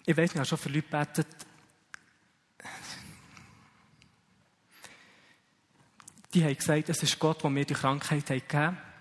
[0.07, 1.27] Ich weiß nicht, ich habe schon für Leute gebetet,
[6.35, 8.94] die haben gesagt, es ist Gott, der mir die Krankheit gegeben hat,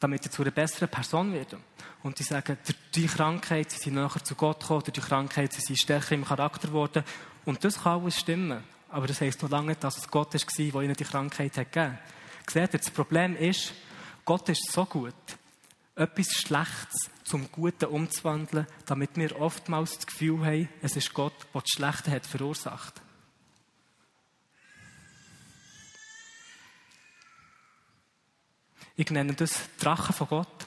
[0.00, 1.58] damit ich zu einer besseren Person werde.
[2.02, 5.52] Und die sagen, durch die Krankheit sind sie näher zu Gott gekommen, durch die Krankheit
[5.52, 7.04] sind sie stärker im Charakter geworden.
[7.44, 8.64] Und das kann alles stimmen.
[8.88, 11.72] Aber das heisst noch lange nicht, dass es Gott war, der ihnen die Krankheit hat
[11.72, 12.50] gegeben hat.
[12.50, 13.72] Seht ihr, das Problem ist,
[14.24, 15.14] Gott ist so gut,
[15.94, 21.60] etwas Schlechtes zum Guten umzuwandeln, damit wir oftmals das Gefühl haben, es ist Gott, der
[21.60, 23.00] das Schlechte hat verursacht.
[29.00, 30.66] Ich nenne das Drachen von Gott.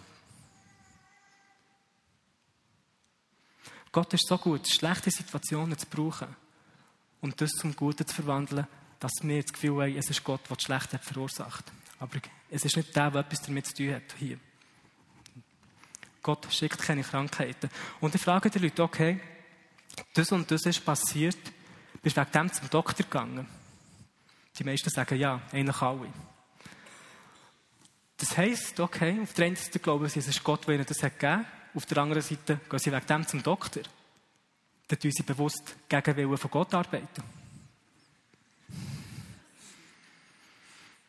[3.91, 6.35] Gott ist so gut, schlechte Situationen zu brauchen
[7.21, 8.65] und das zum Guten zu verwandeln,
[8.99, 11.71] dass wir das Gefühl haben, es ist Gott, der das Schlechte verursacht.
[11.99, 12.19] Aber
[12.49, 14.39] es ist nicht der, der etwas damit zu tun hat hier.
[16.23, 17.69] Gott schickt keine Krankheiten.
[18.01, 19.19] Und ich frage die Leute, okay,
[20.15, 21.37] das und das ist passiert,
[22.01, 23.47] bist du wegen dem zum Doktor gegangen?
[24.57, 26.11] Die meisten sagen ja, eigentlich alle.
[28.23, 31.03] Das heisst, okay, auf der einen Seite glauben sie, es ist Gott, der ihnen das
[31.03, 31.45] hat gegeben.
[31.73, 33.83] Auf der anderen Seite gehen sie wegen dem zum Doktor.
[34.87, 37.21] Dann tun sie bewusst gegen Willen von Gott arbeiten.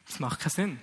[0.08, 0.80] Das macht keinen Sinn.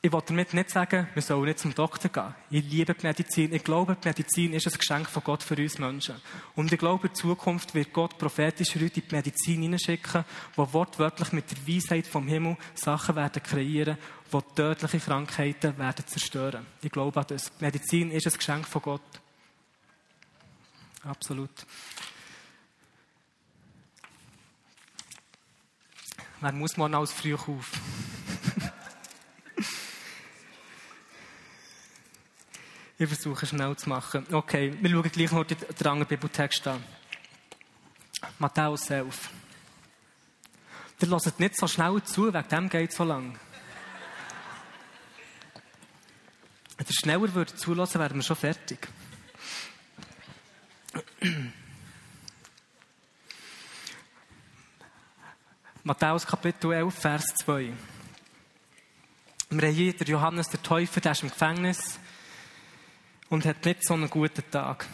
[0.00, 2.34] Ich wollte damit nicht sagen, wir sollen nicht zum Doktor gehen.
[2.50, 3.52] Ich liebe die Medizin.
[3.52, 6.14] Ich glaube, die Medizin ist ein Geschenk von Gott für uns Menschen.
[6.54, 11.32] Und ich glaube, in Zukunft wird Gott prophetisch heute in die Medizin hineinschicken, wo wortwörtlich
[11.32, 13.98] mit der Weisheit vom Himmel Sachen werden kreieren,
[14.32, 16.66] die tödliche Krankheiten werden zerstören.
[16.82, 17.50] Ich glaube an das.
[17.60, 19.02] Medizin ist ein Geschenk von Gott.
[21.04, 21.50] Absolut.
[26.40, 27.72] Wer muss man als früh auf?
[33.00, 34.26] Ich versuche schnell zu machen.
[34.32, 36.82] Okay, wir schauen gleich noch den anderen Bibeltext an.
[38.40, 39.30] Matthäus 11.
[41.00, 43.38] Der hört nicht so schnell zu, wegen dem geht es so lang.
[46.78, 48.88] Wenn er schneller würde zulassen, wären wir schon fertig.
[55.82, 57.72] Matthäus Kapitel 11, Vers 2.
[59.50, 61.98] Wir haben hier den Johannes der Täufer, der ist im Gefängnis
[63.28, 64.86] und hat nicht so einen guten Tag.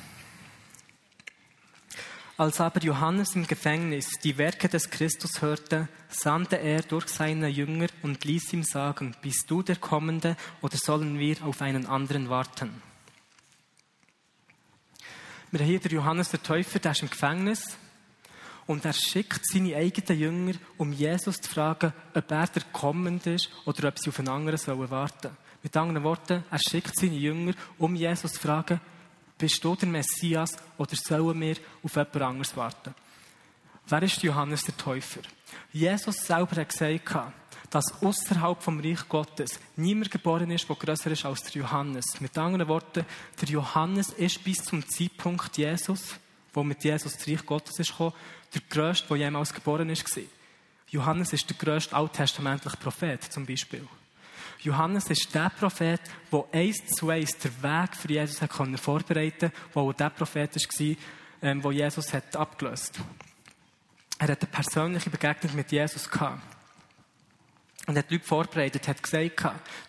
[2.37, 7.87] Als aber Johannes im Gefängnis die Werke des Christus hörte, sandte er durch seine Jünger
[8.03, 12.83] und ließ ihm sagen, bist du der Kommende oder sollen wir auf einen anderen warten?
[15.53, 17.77] Wir haben hier den Johannes der Täufer, der ist im Gefängnis
[18.67, 23.49] Und er schickt seine eigenen Jünger, um Jesus zu fragen, ob er der Kommende ist
[23.65, 27.53] oder ob sie auf einen anderen sollen warten Mit anderen Worten, er schickt seine Jünger,
[27.79, 28.81] um Jesus zu fragen,
[29.39, 32.95] bist du der Messias oder sollen wir auf jemand anderes warten?
[33.87, 35.21] Wer ist Johannes der Täufer?
[35.73, 37.17] Jesus selber hat gesagt,
[37.71, 42.21] dass außerhalb vom Reich Gottes niemand geboren ist, der größer ist als der Johannes.
[42.21, 43.05] Mit anderen Worten,
[43.41, 46.15] der Johannes ist bis zum Zeitpunkt Jesus,
[46.53, 48.15] wo mit Jesus das Reich Gottes ist gekommen,
[48.55, 50.05] der größte, der jemals geboren ist.
[50.89, 53.87] Johannes ist der größte alttestamentliche Prophet, zum Beispiel.
[54.65, 56.01] Johannes ist der Prophet,
[56.33, 58.51] der eins zu eins den Weg für Jesus hat
[58.81, 60.97] vorbereiten konnte, wo der Prophet war,
[61.43, 62.99] ähm, wo Jesus hat abgelöst
[64.19, 66.41] Er hat eine persönliche Begegnung mit Jesus gehabt.
[67.87, 69.45] Und hat Leute vorbereitet, hat gesagt,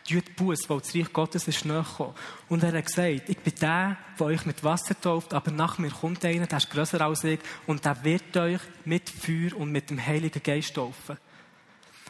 [0.05, 2.13] tut Buß, weil das Reich Gottes ist gekommen.
[2.49, 5.91] Und er hat gesagt, ich bin der, der euch mit Wasser tauft, aber nach mir
[5.91, 9.89] kommt einer, der ist grösser als ich, und der wird euch mit Feuer und mit
[9.89, 11.17] dem Heiligen Geist taufen.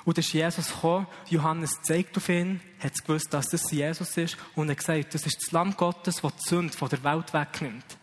[0.06, 4.38] Und dann ist Jesus gekommen, Johannes zeigt auf ihn, hat gewusst, dass das Jesus ist,
[4.56, 7.98] und hat gesagt, das ist das Lamm Gottes, das die Sünde von der Welt wegnimmt.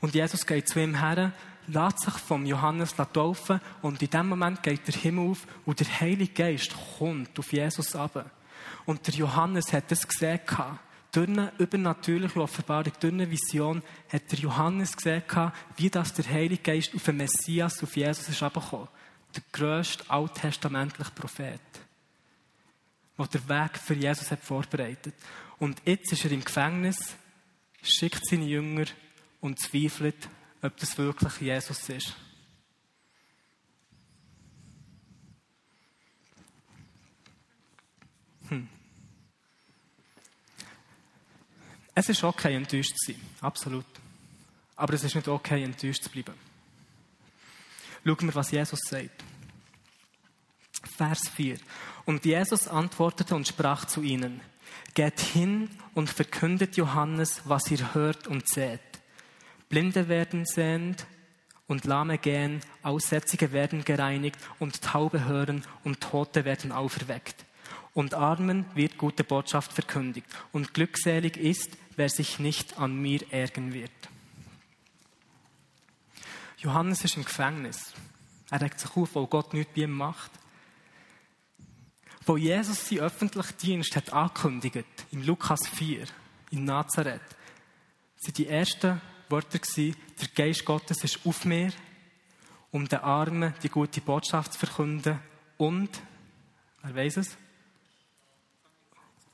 [0.00, 1.32] Und Jesus geht zu ihm her,
[1.66, 6.00] lässt sich vom Johannes taufen und in dem Moment geht der Himmel auf und der
[6.00, 8.30] Heilige Geist kommt auf Jesus ab.
[8.84, 10.40] Und der Johannes hat das gesehen.
[11.12, 15.22] Durch eine übernatürliche Offenbarung, durch eine Vision, hat der Johannes gesehen,
[15.76, 18.88] wie das der Heilige Geist auf den Messias, auf Jesus ist abgekommen.
[19.36, 21.60] Der grösste alttestamentliche Prophet,
[23.18, 25.14] der den Weg für Jesus hat vorbereitet.
[25.58, 27.14] Und jetzt ist er im Gefängnis,
[27.82, 28.86] schickt seine Jünger
[29.40, 30.28] und zweifelt,
[30.62, 32.16] ob das wirklich Jesus ist.
[38.48, 38.68] Hm.
[41.94, 43.20] Es ist okay, enttäuscht zu sein.
[43.40, 43.86] Absolut.
[44.76, 46.45] Aber es ist nicht okay, enttäuscht zu bleiben.
[48.06, 49.24] Schauen wir, was Jesus sagt.
[50.96, 51.56] Vers 4.
[52.04, 54.40] Und Jesus antwortete und sprach zu ihnen,
[54.94, 58.80] Geht hin und verkündet Johannes, was ihr hört und seht.
[59.68, 61.04] Blinde werden sehend
[61.66, 67.44] und Lahme gehen, Aussätzige werden gereinigt und Taube hören und Tote werden auferweckt.
[67.92, 70.28] Und Armen wird gute Botschaft verkündigt.
[70.52, 73.90] Und glückselig ist, wer sich nicht an mir ärgern wird.
[76.58, 77.92] Johannes ist im Gefängnis.
[78.50, 80.30] Er regt sich auf, weil Gott nichts bei ihm macht.
[82.24, 86.06] Wo Jesus seinen öffentlichen Dienst hat angekündigt, im Lukas 4,
[86.50, 87.20] in Nazareth,
[88.16, 91.72] sind die ersten Wörter gewesen, der Geist Gottes ist auf mir,
[92.70, 95.20] um den Armen die gute Botschaft zu verkünden
[95.56, 95.90] und,
[96.82, 97.36] wer weiß es,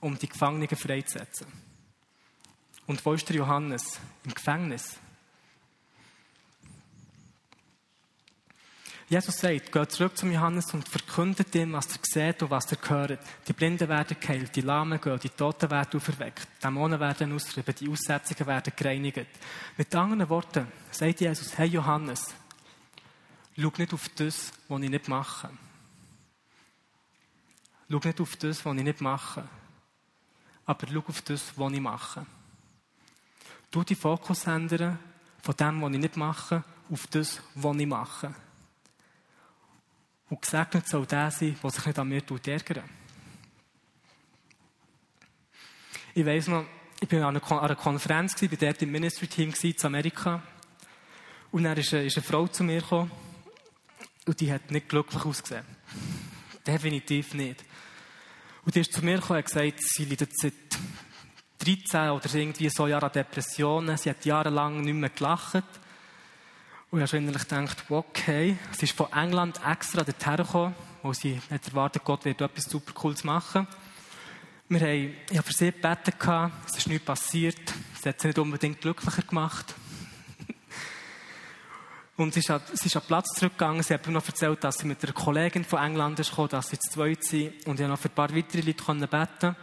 [0.01, 1.47] um die Gefangenen freizusetzen.
[2.87, 4.01] Und wo ist der Johannes?
[4.25, 4.99] Im Gefängnis.
[9.13, 12.79] Jesus sagt, geht zurück zum Johannes und verkündet ihm, was er sieht und was er
[12.89, 13.19] hört.
[13.47, 17.91] Die Blinden werden geheilt, die Lahmen gehen, die Toten werden auferweckt, Dämonen werden ausgetrieben, die
[17.91, 19.27] Aussetzungen werden gereinigt.
[19.77, 22.35] Mit anderen Worten sagt Jesus, hey Johannes,
[23.55, 25.51] schau nicht auf das, was ich nicht mache.
[27.91, 29.45] Schau nicht auf das, was ich nicht mache.
[30.65, 32.27] Aber schau auf das, was ich mache.
[33.71, 34.99] Du die Fokus ändern
[35.43, 38.35] von dem, was ich nicht mache, auf das, was ich mache.
[40.33, 42.85] Und gesegnet soll der sein, der sich nicht an mir ärgert.
[46.15, 46.65] Ich weiss noch,
[46.99, 50.43] ich war an einer Konferenz, bei der im Ministry-Team in Amerika.
[51.51, 53.11] Und dann ist eine Frau zu mir gekommen.
[54.25, 55.67] Und die hat nicht glücklich ausgesehen.
[56.67, 57.63] Definitiv nicht.
[58.65, 60.55] Und die ist zu mir gekommen und hat gesagt, sie leidet seit
[61.59, 63.99] 13 oder irgendwie so Jahren an Depressionen.
[63.99, 65.63] Sie hat jahrelang nicht mehr gelacht.
[66.93, 71.41] Und ich habe innerlich gedacht, okay, sie ist von England extra dorthin gekommen, wo sie
[71.51, 73.67] hat erwartet, Gott wird etwas super Cooles machen.
[74.69, 76.13] Wir haben, ich habe für sie gebeten,
[76.69, 79.75] es ist nichts passiert, es hat sie nicht unbedingt glücklicher gemacht.
[82.19, 83.83] Und sie ist, an, sie ist an den Platz zurückgegangen.
[83.83, 86.69] Sie hat mir noch erzählt, dass sie mit einer Kollegin von England ist gekommen, dass
[86.69, 87.47] sie zu zweit sind.
[87.47, 89.57] Und ich konnte noch für ein paar weitere Leute beten.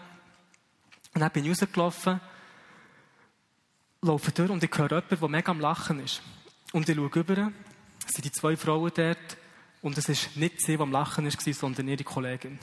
[1.14, 2.22] Und dann bin ich rausgelaufen,
[4.02, 6.24] laufe durch und ich höre jemanden, der mega am Lachen ist.
[6.72, 7.52] Und ich schaue rüber,
[8.08, 9.38] es sind die zwei Frauen dort,
[9.82, 12.60] und es ist nicht sie, die am Lachen war, sondern ihre Kollegin.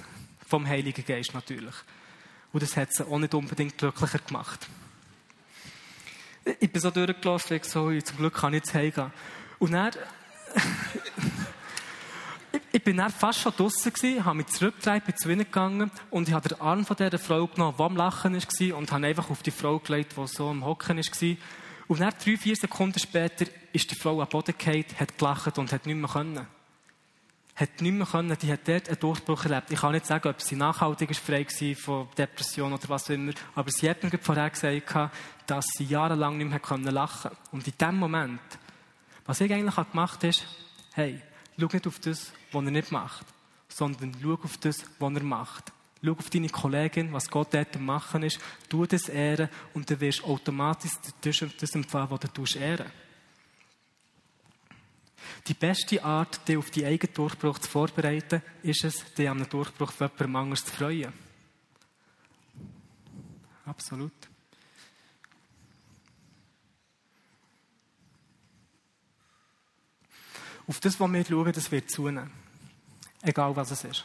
[0.47, 1.75] Vom Heiligen Geist natürlich.
[2.53, 4.69] Und das hat sie auch nicht unbedingt glücklicher gemacht.
[6.61, 9.13] Ich bin so durchgelaufen, ich so, zum Glück kann ich jetzt heimgehen.
[9.59, 9.91] Und dann,
[12.73, 16.29] ich bin dann fast schon draussen gewesen, habe mich zurückgedreht, bin zu ihnen gegangen und
[16.29, 19.31] ich habe den Arm von dieser Frau genommen, die am Lachen war und habe einfach
[19.31, 21.37] auf die Frau gelegt, die so am Hocken war
[21.89, 25.73] Und dann drei, vier Sekunden später ist die Frau am Boden gefallen, hat gelacht und
[25.73, 26.47] hat nicht mehr können.
[27.55, 29.71] Hat nicht mehr können, die hat dort einen Durchbruch erlebt.
[29.71, 33.15] Ich kann nicht sagen, ob sie nachhaltig ist, frei war von Depression oder was auch
[33.15, 35.13] immer, aber sie hat mir vorher gesagt,
[35.47, 38.41] dass sie jahrelang nicht mehr können lachen Und in dem Moment,
[39.25, 40.45] was ich eigentlich gemacht habe, ist,
[40.95, 41.23] hey,
[41.59, 43.27] schau nicht auf das, was er nicht macht,
[43.69, 45.73] sondern schau auf das, was er macht.
[46.03, 48.39] Schau auf deine Kollegin, was Gott dort machen ist.
[48.69, 52.91] Tu das ehren und dann wirst du automatisch das empfangen, was du ehren
[55.47, 59.49] Die beste Art, dich auf die eigenen Durchbruch zu vorbereiten, ist es, dich an einem
[59.49, 61.13] Durchbruch von jemandem anders zu freuen.
[63.65, 64.13] Absolut.
[70.69, 72.31] Auf das, was wir schauen, das wird zunehmen.
[73.23, 74.05] Egal, was es ist.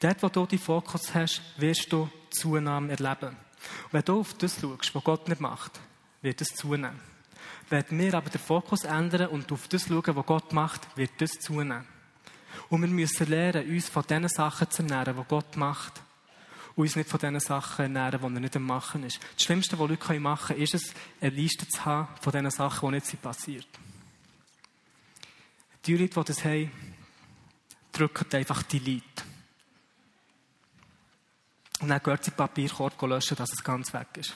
[0.00, 3.36] Dort, wo du deinen Fokus hast, wirst du Zunahme erleben.
[3.84, 5.78] Und wenn du auf das schaust, was Gott nicht macht,
[6.22, 6.98] wird es zunehmen.
[7.68, 11.32] Wenn wir aber den Fokus ändern und auf das schauen, was Gott macht, wird das
[11.32, 11.86] zunehmen.
[12.70, 16.00] Und wir müssen lernen, uns von den Sachen zu ernähren, die Gott macht.
[16.76, 19.20] Und uns nicht von den Sachen ernähren, die er nicht am Machen ist.
[19.34, 22.88] Das Schlimmste, was Leute machen können, ist es, eine Liste zu haben von den Sachen,
[22.88, 23.68] die nicht passiert
[25.84, 26.72] Die Leute, die das haben,
[27.92, 29.29] drücken einfach die Leute.
[31.80, 34.34] Und dann gehört sie Papierkorb löschen, dass es ganz weg ist.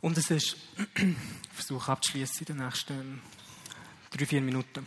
[0.00, 0.56] Und es ist,
[0.96, 1.16] ich
[1.52, 3.20] versuche abzuschließen in den nächsten
[4.10, 4.86] drei, vier Minuten.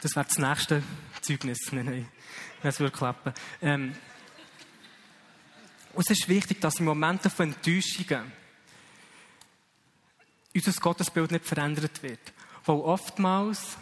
[0.00, 0.82] Das wäre das nächste
[1.20, 1.58] Zeugnis.
[1.72, 2.08] Nein, nein,
[2.62, 3.32] es würde klappen.
[3.60, 3.94] Ähm,
[5.92, 8.32] und es ist wichtig, dass in Momenten von Enttäuschungen
[10.54, 12.20] unser Gottesbild nicht verändert wird.
[12.64, 13.76] Weil oftmals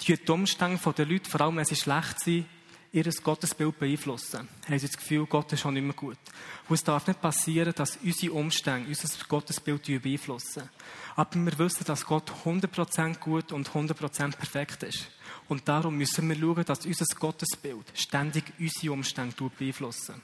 [0.00, 2.46] die Umstände der Leute, vor allem wenn sie schlecht sind,
[2.92, 4.48] ihr Gottesbild beeinflussen.
[4.66, 6.18] Haben sie das Gefühl, Gott ist schon nicht mehr gut.
[6.68, 10.68] Und es darf nicht passieren, dass unsere Umstände unser Gottesbild beeinflussen.
[11.16, 15.08] Aber wir wissen, dass Gott 100% gut und 100% perfekt ist.
[15.48, 20.20] Und darum müssen wir schauen, dass unser Gottesbild ständig unsere Umstände beeinflussen.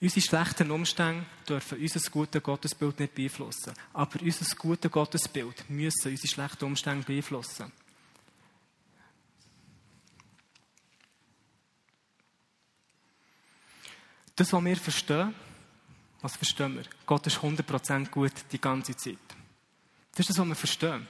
[0.00, 3.72] Unsere schlechten Umstände dürfen unser gutes Gottesbild nicht beeinflussen.
[3.92, 7.72] Aber unser gutes Gottesbild müssen unsere schlechten Umstände beeinflussen.
[14.36, 15.34] Das, was wir verstehen,
[16.20, 16.84] was verstehen wir?
[17.04, 19.18] Gott ist 100% gut die ganze Zeit.
[20.12, 21.08] Das ist das, was wir verstehen.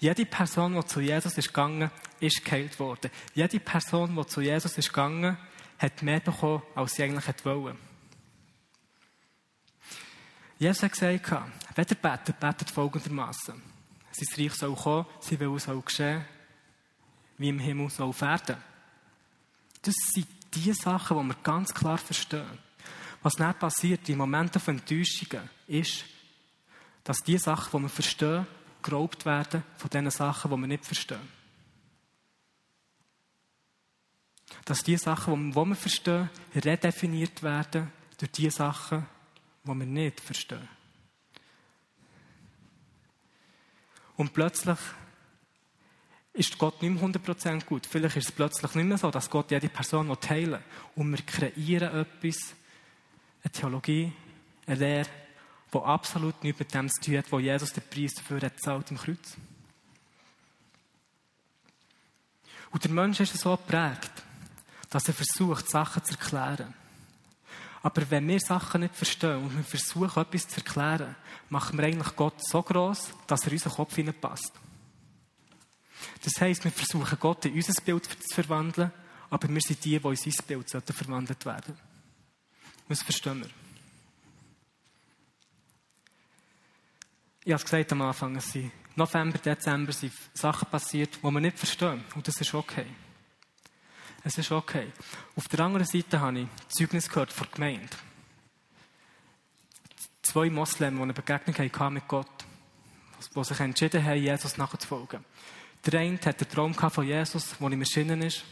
[0.00, 3.12] Jede Person, die zu Jesus ist gegangen, ist geheilt worden.
[3.32, 5.36] Jede Person, die zu Jesus ist gegangen,
[5.78, 7.78] hat mehr bekommen, als sie eigentlich wollte.
[10.58, 11.32] Jesus hat gesagt,
[11.74, 13.60] wenn ihr betet, betet folgendermaßen.
[14.12, 16.24] Sein Reich soll kommen, sein Wille soll geschehen,
[17.38, 18.56] wie im Himmel soll werden.
[19.82, 22.58] Das sind die Sachen, die wir ganz klar verstehen.
[23.22, 26.04] Was dann passiert in Momenten von Enttäuschungen, ist,
[27.02, 28.46] dass die Sachen, die wir verstehen,
[28.82, 31.28] geraubt werden von den Sachen, die wir nicht verstehen.
[34.64, 39.06] Dass die Sachen, die wir verstehen, redefiniert werden durch die Sachen,
[39.64, 40.68] die wir nicht verstehen.
[44.16, 44.78] Und plötzlich
[46.32, 47.86] ist Gott nicht mehr 100% gut.
[47.86, 50.60] Vielleicht ist es plötzlich nicht mehr so, dass Gott jede Person heilen will.
[50.96, 52.54] Und wir kreieren etwas,
[53.42, 54.12] eine Theologie,
[54.66, 55.08] eine Lehre,
[55.72, 58.90] die absolut nichts mit dem zu tun hat, wo Jesus den Preis dafür hat zahlt
[58.90, 59.36] im Kreuz.
[62.70, 64.24] Und der Mensch ist so geprägt,
[64.90, 66.74] dass er versucht, Sachen zu erklären.
[67.84, 71.14] Aber wenn wir Sachen nicht verstehen und wir versuchen, etwas zu erklären,
[71.50, 74.52] machen wir eigentlich Gott so groß, dass er in unseren Kopf hineinpasst.
[76.22, 78.90] Das heisst, wir versuchen Gott in unser Bild zu verwandeln,
[79.28, 81.78] aber wir sind die, die in sein Bild verwandelt werden sollten.
[82.88, 83.50] Das verstehen wir.
[87.44, 91.40] Ich habe es gesagt am Anfang, es sind November, Dezember sind Sachen passiert, die wir
[91.40, 92.02] nicht verstehen.
[92.14, 92.86] Und das ist okay.
[94.26, 94.90] Es ist okay.
[95.36, 97.96] Auf der anderen Seite habe ich Zeugnis gehört von der Gemeinde.
[100.22, 102.26] Zwei Moslems, die eine Begegnung hatten mit Gott,
[103.36, 105.22] die sich entschieden haben, Jesus nachzufolgen.
[105.84, 108.42] Der eine hat den Traum von Jesus, der ihm erschienen ist,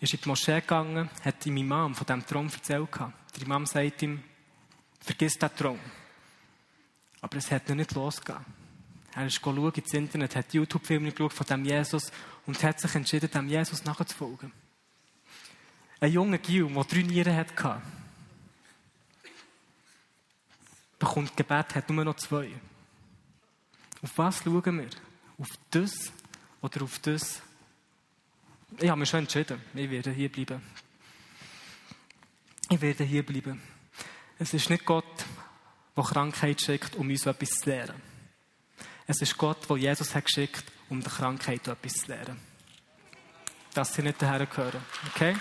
[0.00, 2.88] ist in die Moschee gegangen, hat ihm Imam von diesem Traum erzählt.
[2.98, 4.22] Der Imam sagt ihm,
[4.98, 5.80] vergiss den Traum.
[7.20, 8.46] Aber es hat noch nicht losgegeben.
[9.14, 12.10] Er ist ins Internet, hat YouTube-Filme geschaut von dem Jesus
[12.46, 14.52] und hat sich entschieden, dem Jesus nachzufolgen.
[16.00, 17.82] Ein junger Gil, der drei Nieren hatte,
[20.98, 22.50] bekommt Gebet, hat nur noch zwei.
[24.02, 24.90] Auf was schauen wir?
[25.38, 26.12] auf das
[26.60, 27.42] oder auf das?
[28.78, 29.60] Ich habe mich schon entschieden.
[29.74, 30.62] Ich werde hier bleiben.
[32.70, 33.62] Ich werde hier bleiben.
[34.38, 35.04] Es ist nicht Gott,
[35.96, 38.00] der Krankheit schickt, um uns etwas zu lernen.
[39.06, 42.40] Es ist Gott, der Jesus hat geschickt, um der Krankheit etwas zu lernen.
[43.72, 44.80] Dass sie nicht daher gehören.
[45.14, 45.34] Okay?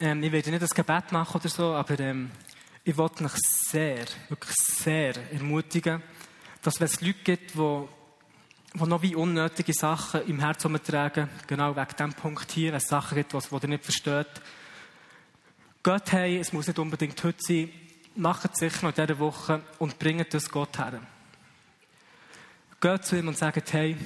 [0.00, 2.30] Ähm, ich werde nicht das Gebet machen oder so, aber ähm,
[2.82, 3.32] ich wollte mich
[3.70, 6.02] sehr, wirklich sehr ermutigen,
[6.62, 7.88] dass wenn es Leute gibt, die,
[8.74, 12.88] die noch wie unnötige Sachen im Herzen tragen, genau wegen diesem Punkt hier, wenn es
[12.88, 14.42] Sachen gibt, die ihr nicht versteht,
[15.84, 17.70] geht hey, es muss nicht unbedingt heute sein,
[18.16, 21.00] macht es sicher noch in dieser Woche und bringt das Gott her.
[22.80, 23.96] Geht zu ihm und sagt, hey,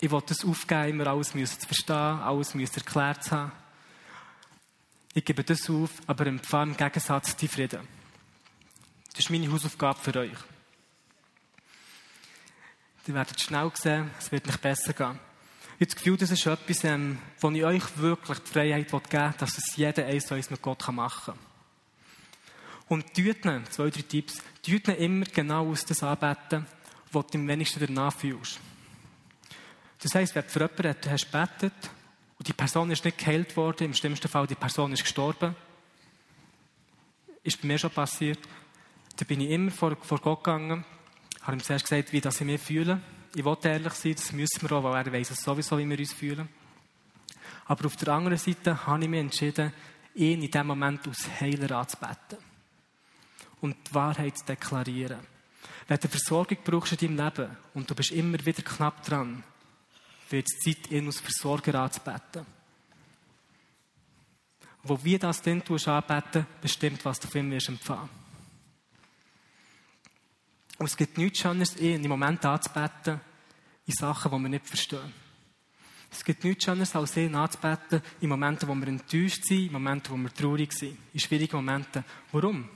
[0.00, 3.52] ich will das aufgeben, immer alles müssen zu verstehen, alles müssen erklärt zu haben.
[5.14, 7.88] Ich gebe das auf, aber empfange im Gegensatz die Frieden.
[9.10, 10.38] Das ist meine Hausaufgabe für euch.
[13.06, 15.18] Ihr werdet schnell sehen, es wird nicht besser gehen.
[15.78, 19.12] Ich habe das Gefühl, das ist etwas, ähm, wo ich euch wirklich die Freiheit geben
[19.12, 21.38] will, dass es jeder eins eins mit Gott machen kann.
[22.88, 26.66] Und tut ihnen, zwei, drei Tipps, tut ihnen immer genau aus das anbeten,
[27.12, 28.58] was du am wenigsten danach fühlst.
[30.02, 31.90] Das heisst, wenn du für jemanden du hast gebetet
[32.38, 35.54] und die Person ist nicht geheilt worden, im schlimmsten Fall die Person ist gestorben,
[37.44, 38.40] ist bei mir schon passiert,
[39.14, 40.84] da bin ich immer vor, vor Gott gegangen,
[41.42, 43.00] habe ihm zuerst gesagt, wie das ich mich fühle.
[43.34, 45.98] Ich wollte ehrlich sein, das müssen wir auch, weil er weiß es sowieso, wie wir
[45.98, 46.48] uns fühlen.
[47.66, 49.72] Aber auf der anderen Seite habe ich mich entschieden,
[50.14, 52.38] ihn in diesem Moment als Heiler anzubeten.
[53.60, 55.20] Und die Wahrheit zu deklarieren.
[55.86, 59.42] Wenn du Versorgung brauchst in deinem Leben und du bist immer wieder knapp dran,
[60.30, 62.46] wird es Zeit, ihn als Versorger anzubeten.
[64.82, 68.08] Wo wir das dann anbeten, bestimmt, was du von ihm wirst empfangen.
[70.78, 73.20] Und es gibt nichts Schöneres, ihn im Moment anzubeten,
[73.86, 75.12] in Sachen, die wir nicht verstehen.
[76.10, 80.12] Es gibt nichts Schöneres, als ihn anzubeten, in Momenten, wo wir enttäuscht sind, in Momenten,
[80.12, 82.04] wo wir traurig sind, in schwierigen Momenten.
[82.32, 82.68] Warum?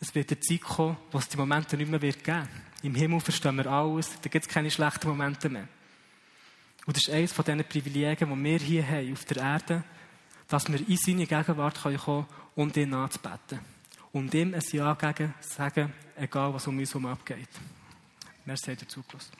[0.00, 2.48] Es wird eine Zeit kommen, wo es die Momente nicht mehr wird geben
[2.82, 5.68] Im Himmel verstehen wir alles, da gibt es keine schlechten Momente mehr.
[6.86, 9.84] Und das ist eines von diesen Privilegien, die wir hier haben, auf der Erde,
[10.46, 13.60] dass wir in seine Gegenwart kommen können und ihn anzubeten
[14.12, 17.48] und ihm ein Ja gegen sagen, egal was um uns herum abgeht.
[18.44, 19.32] Merci, habt ihr zugelassen.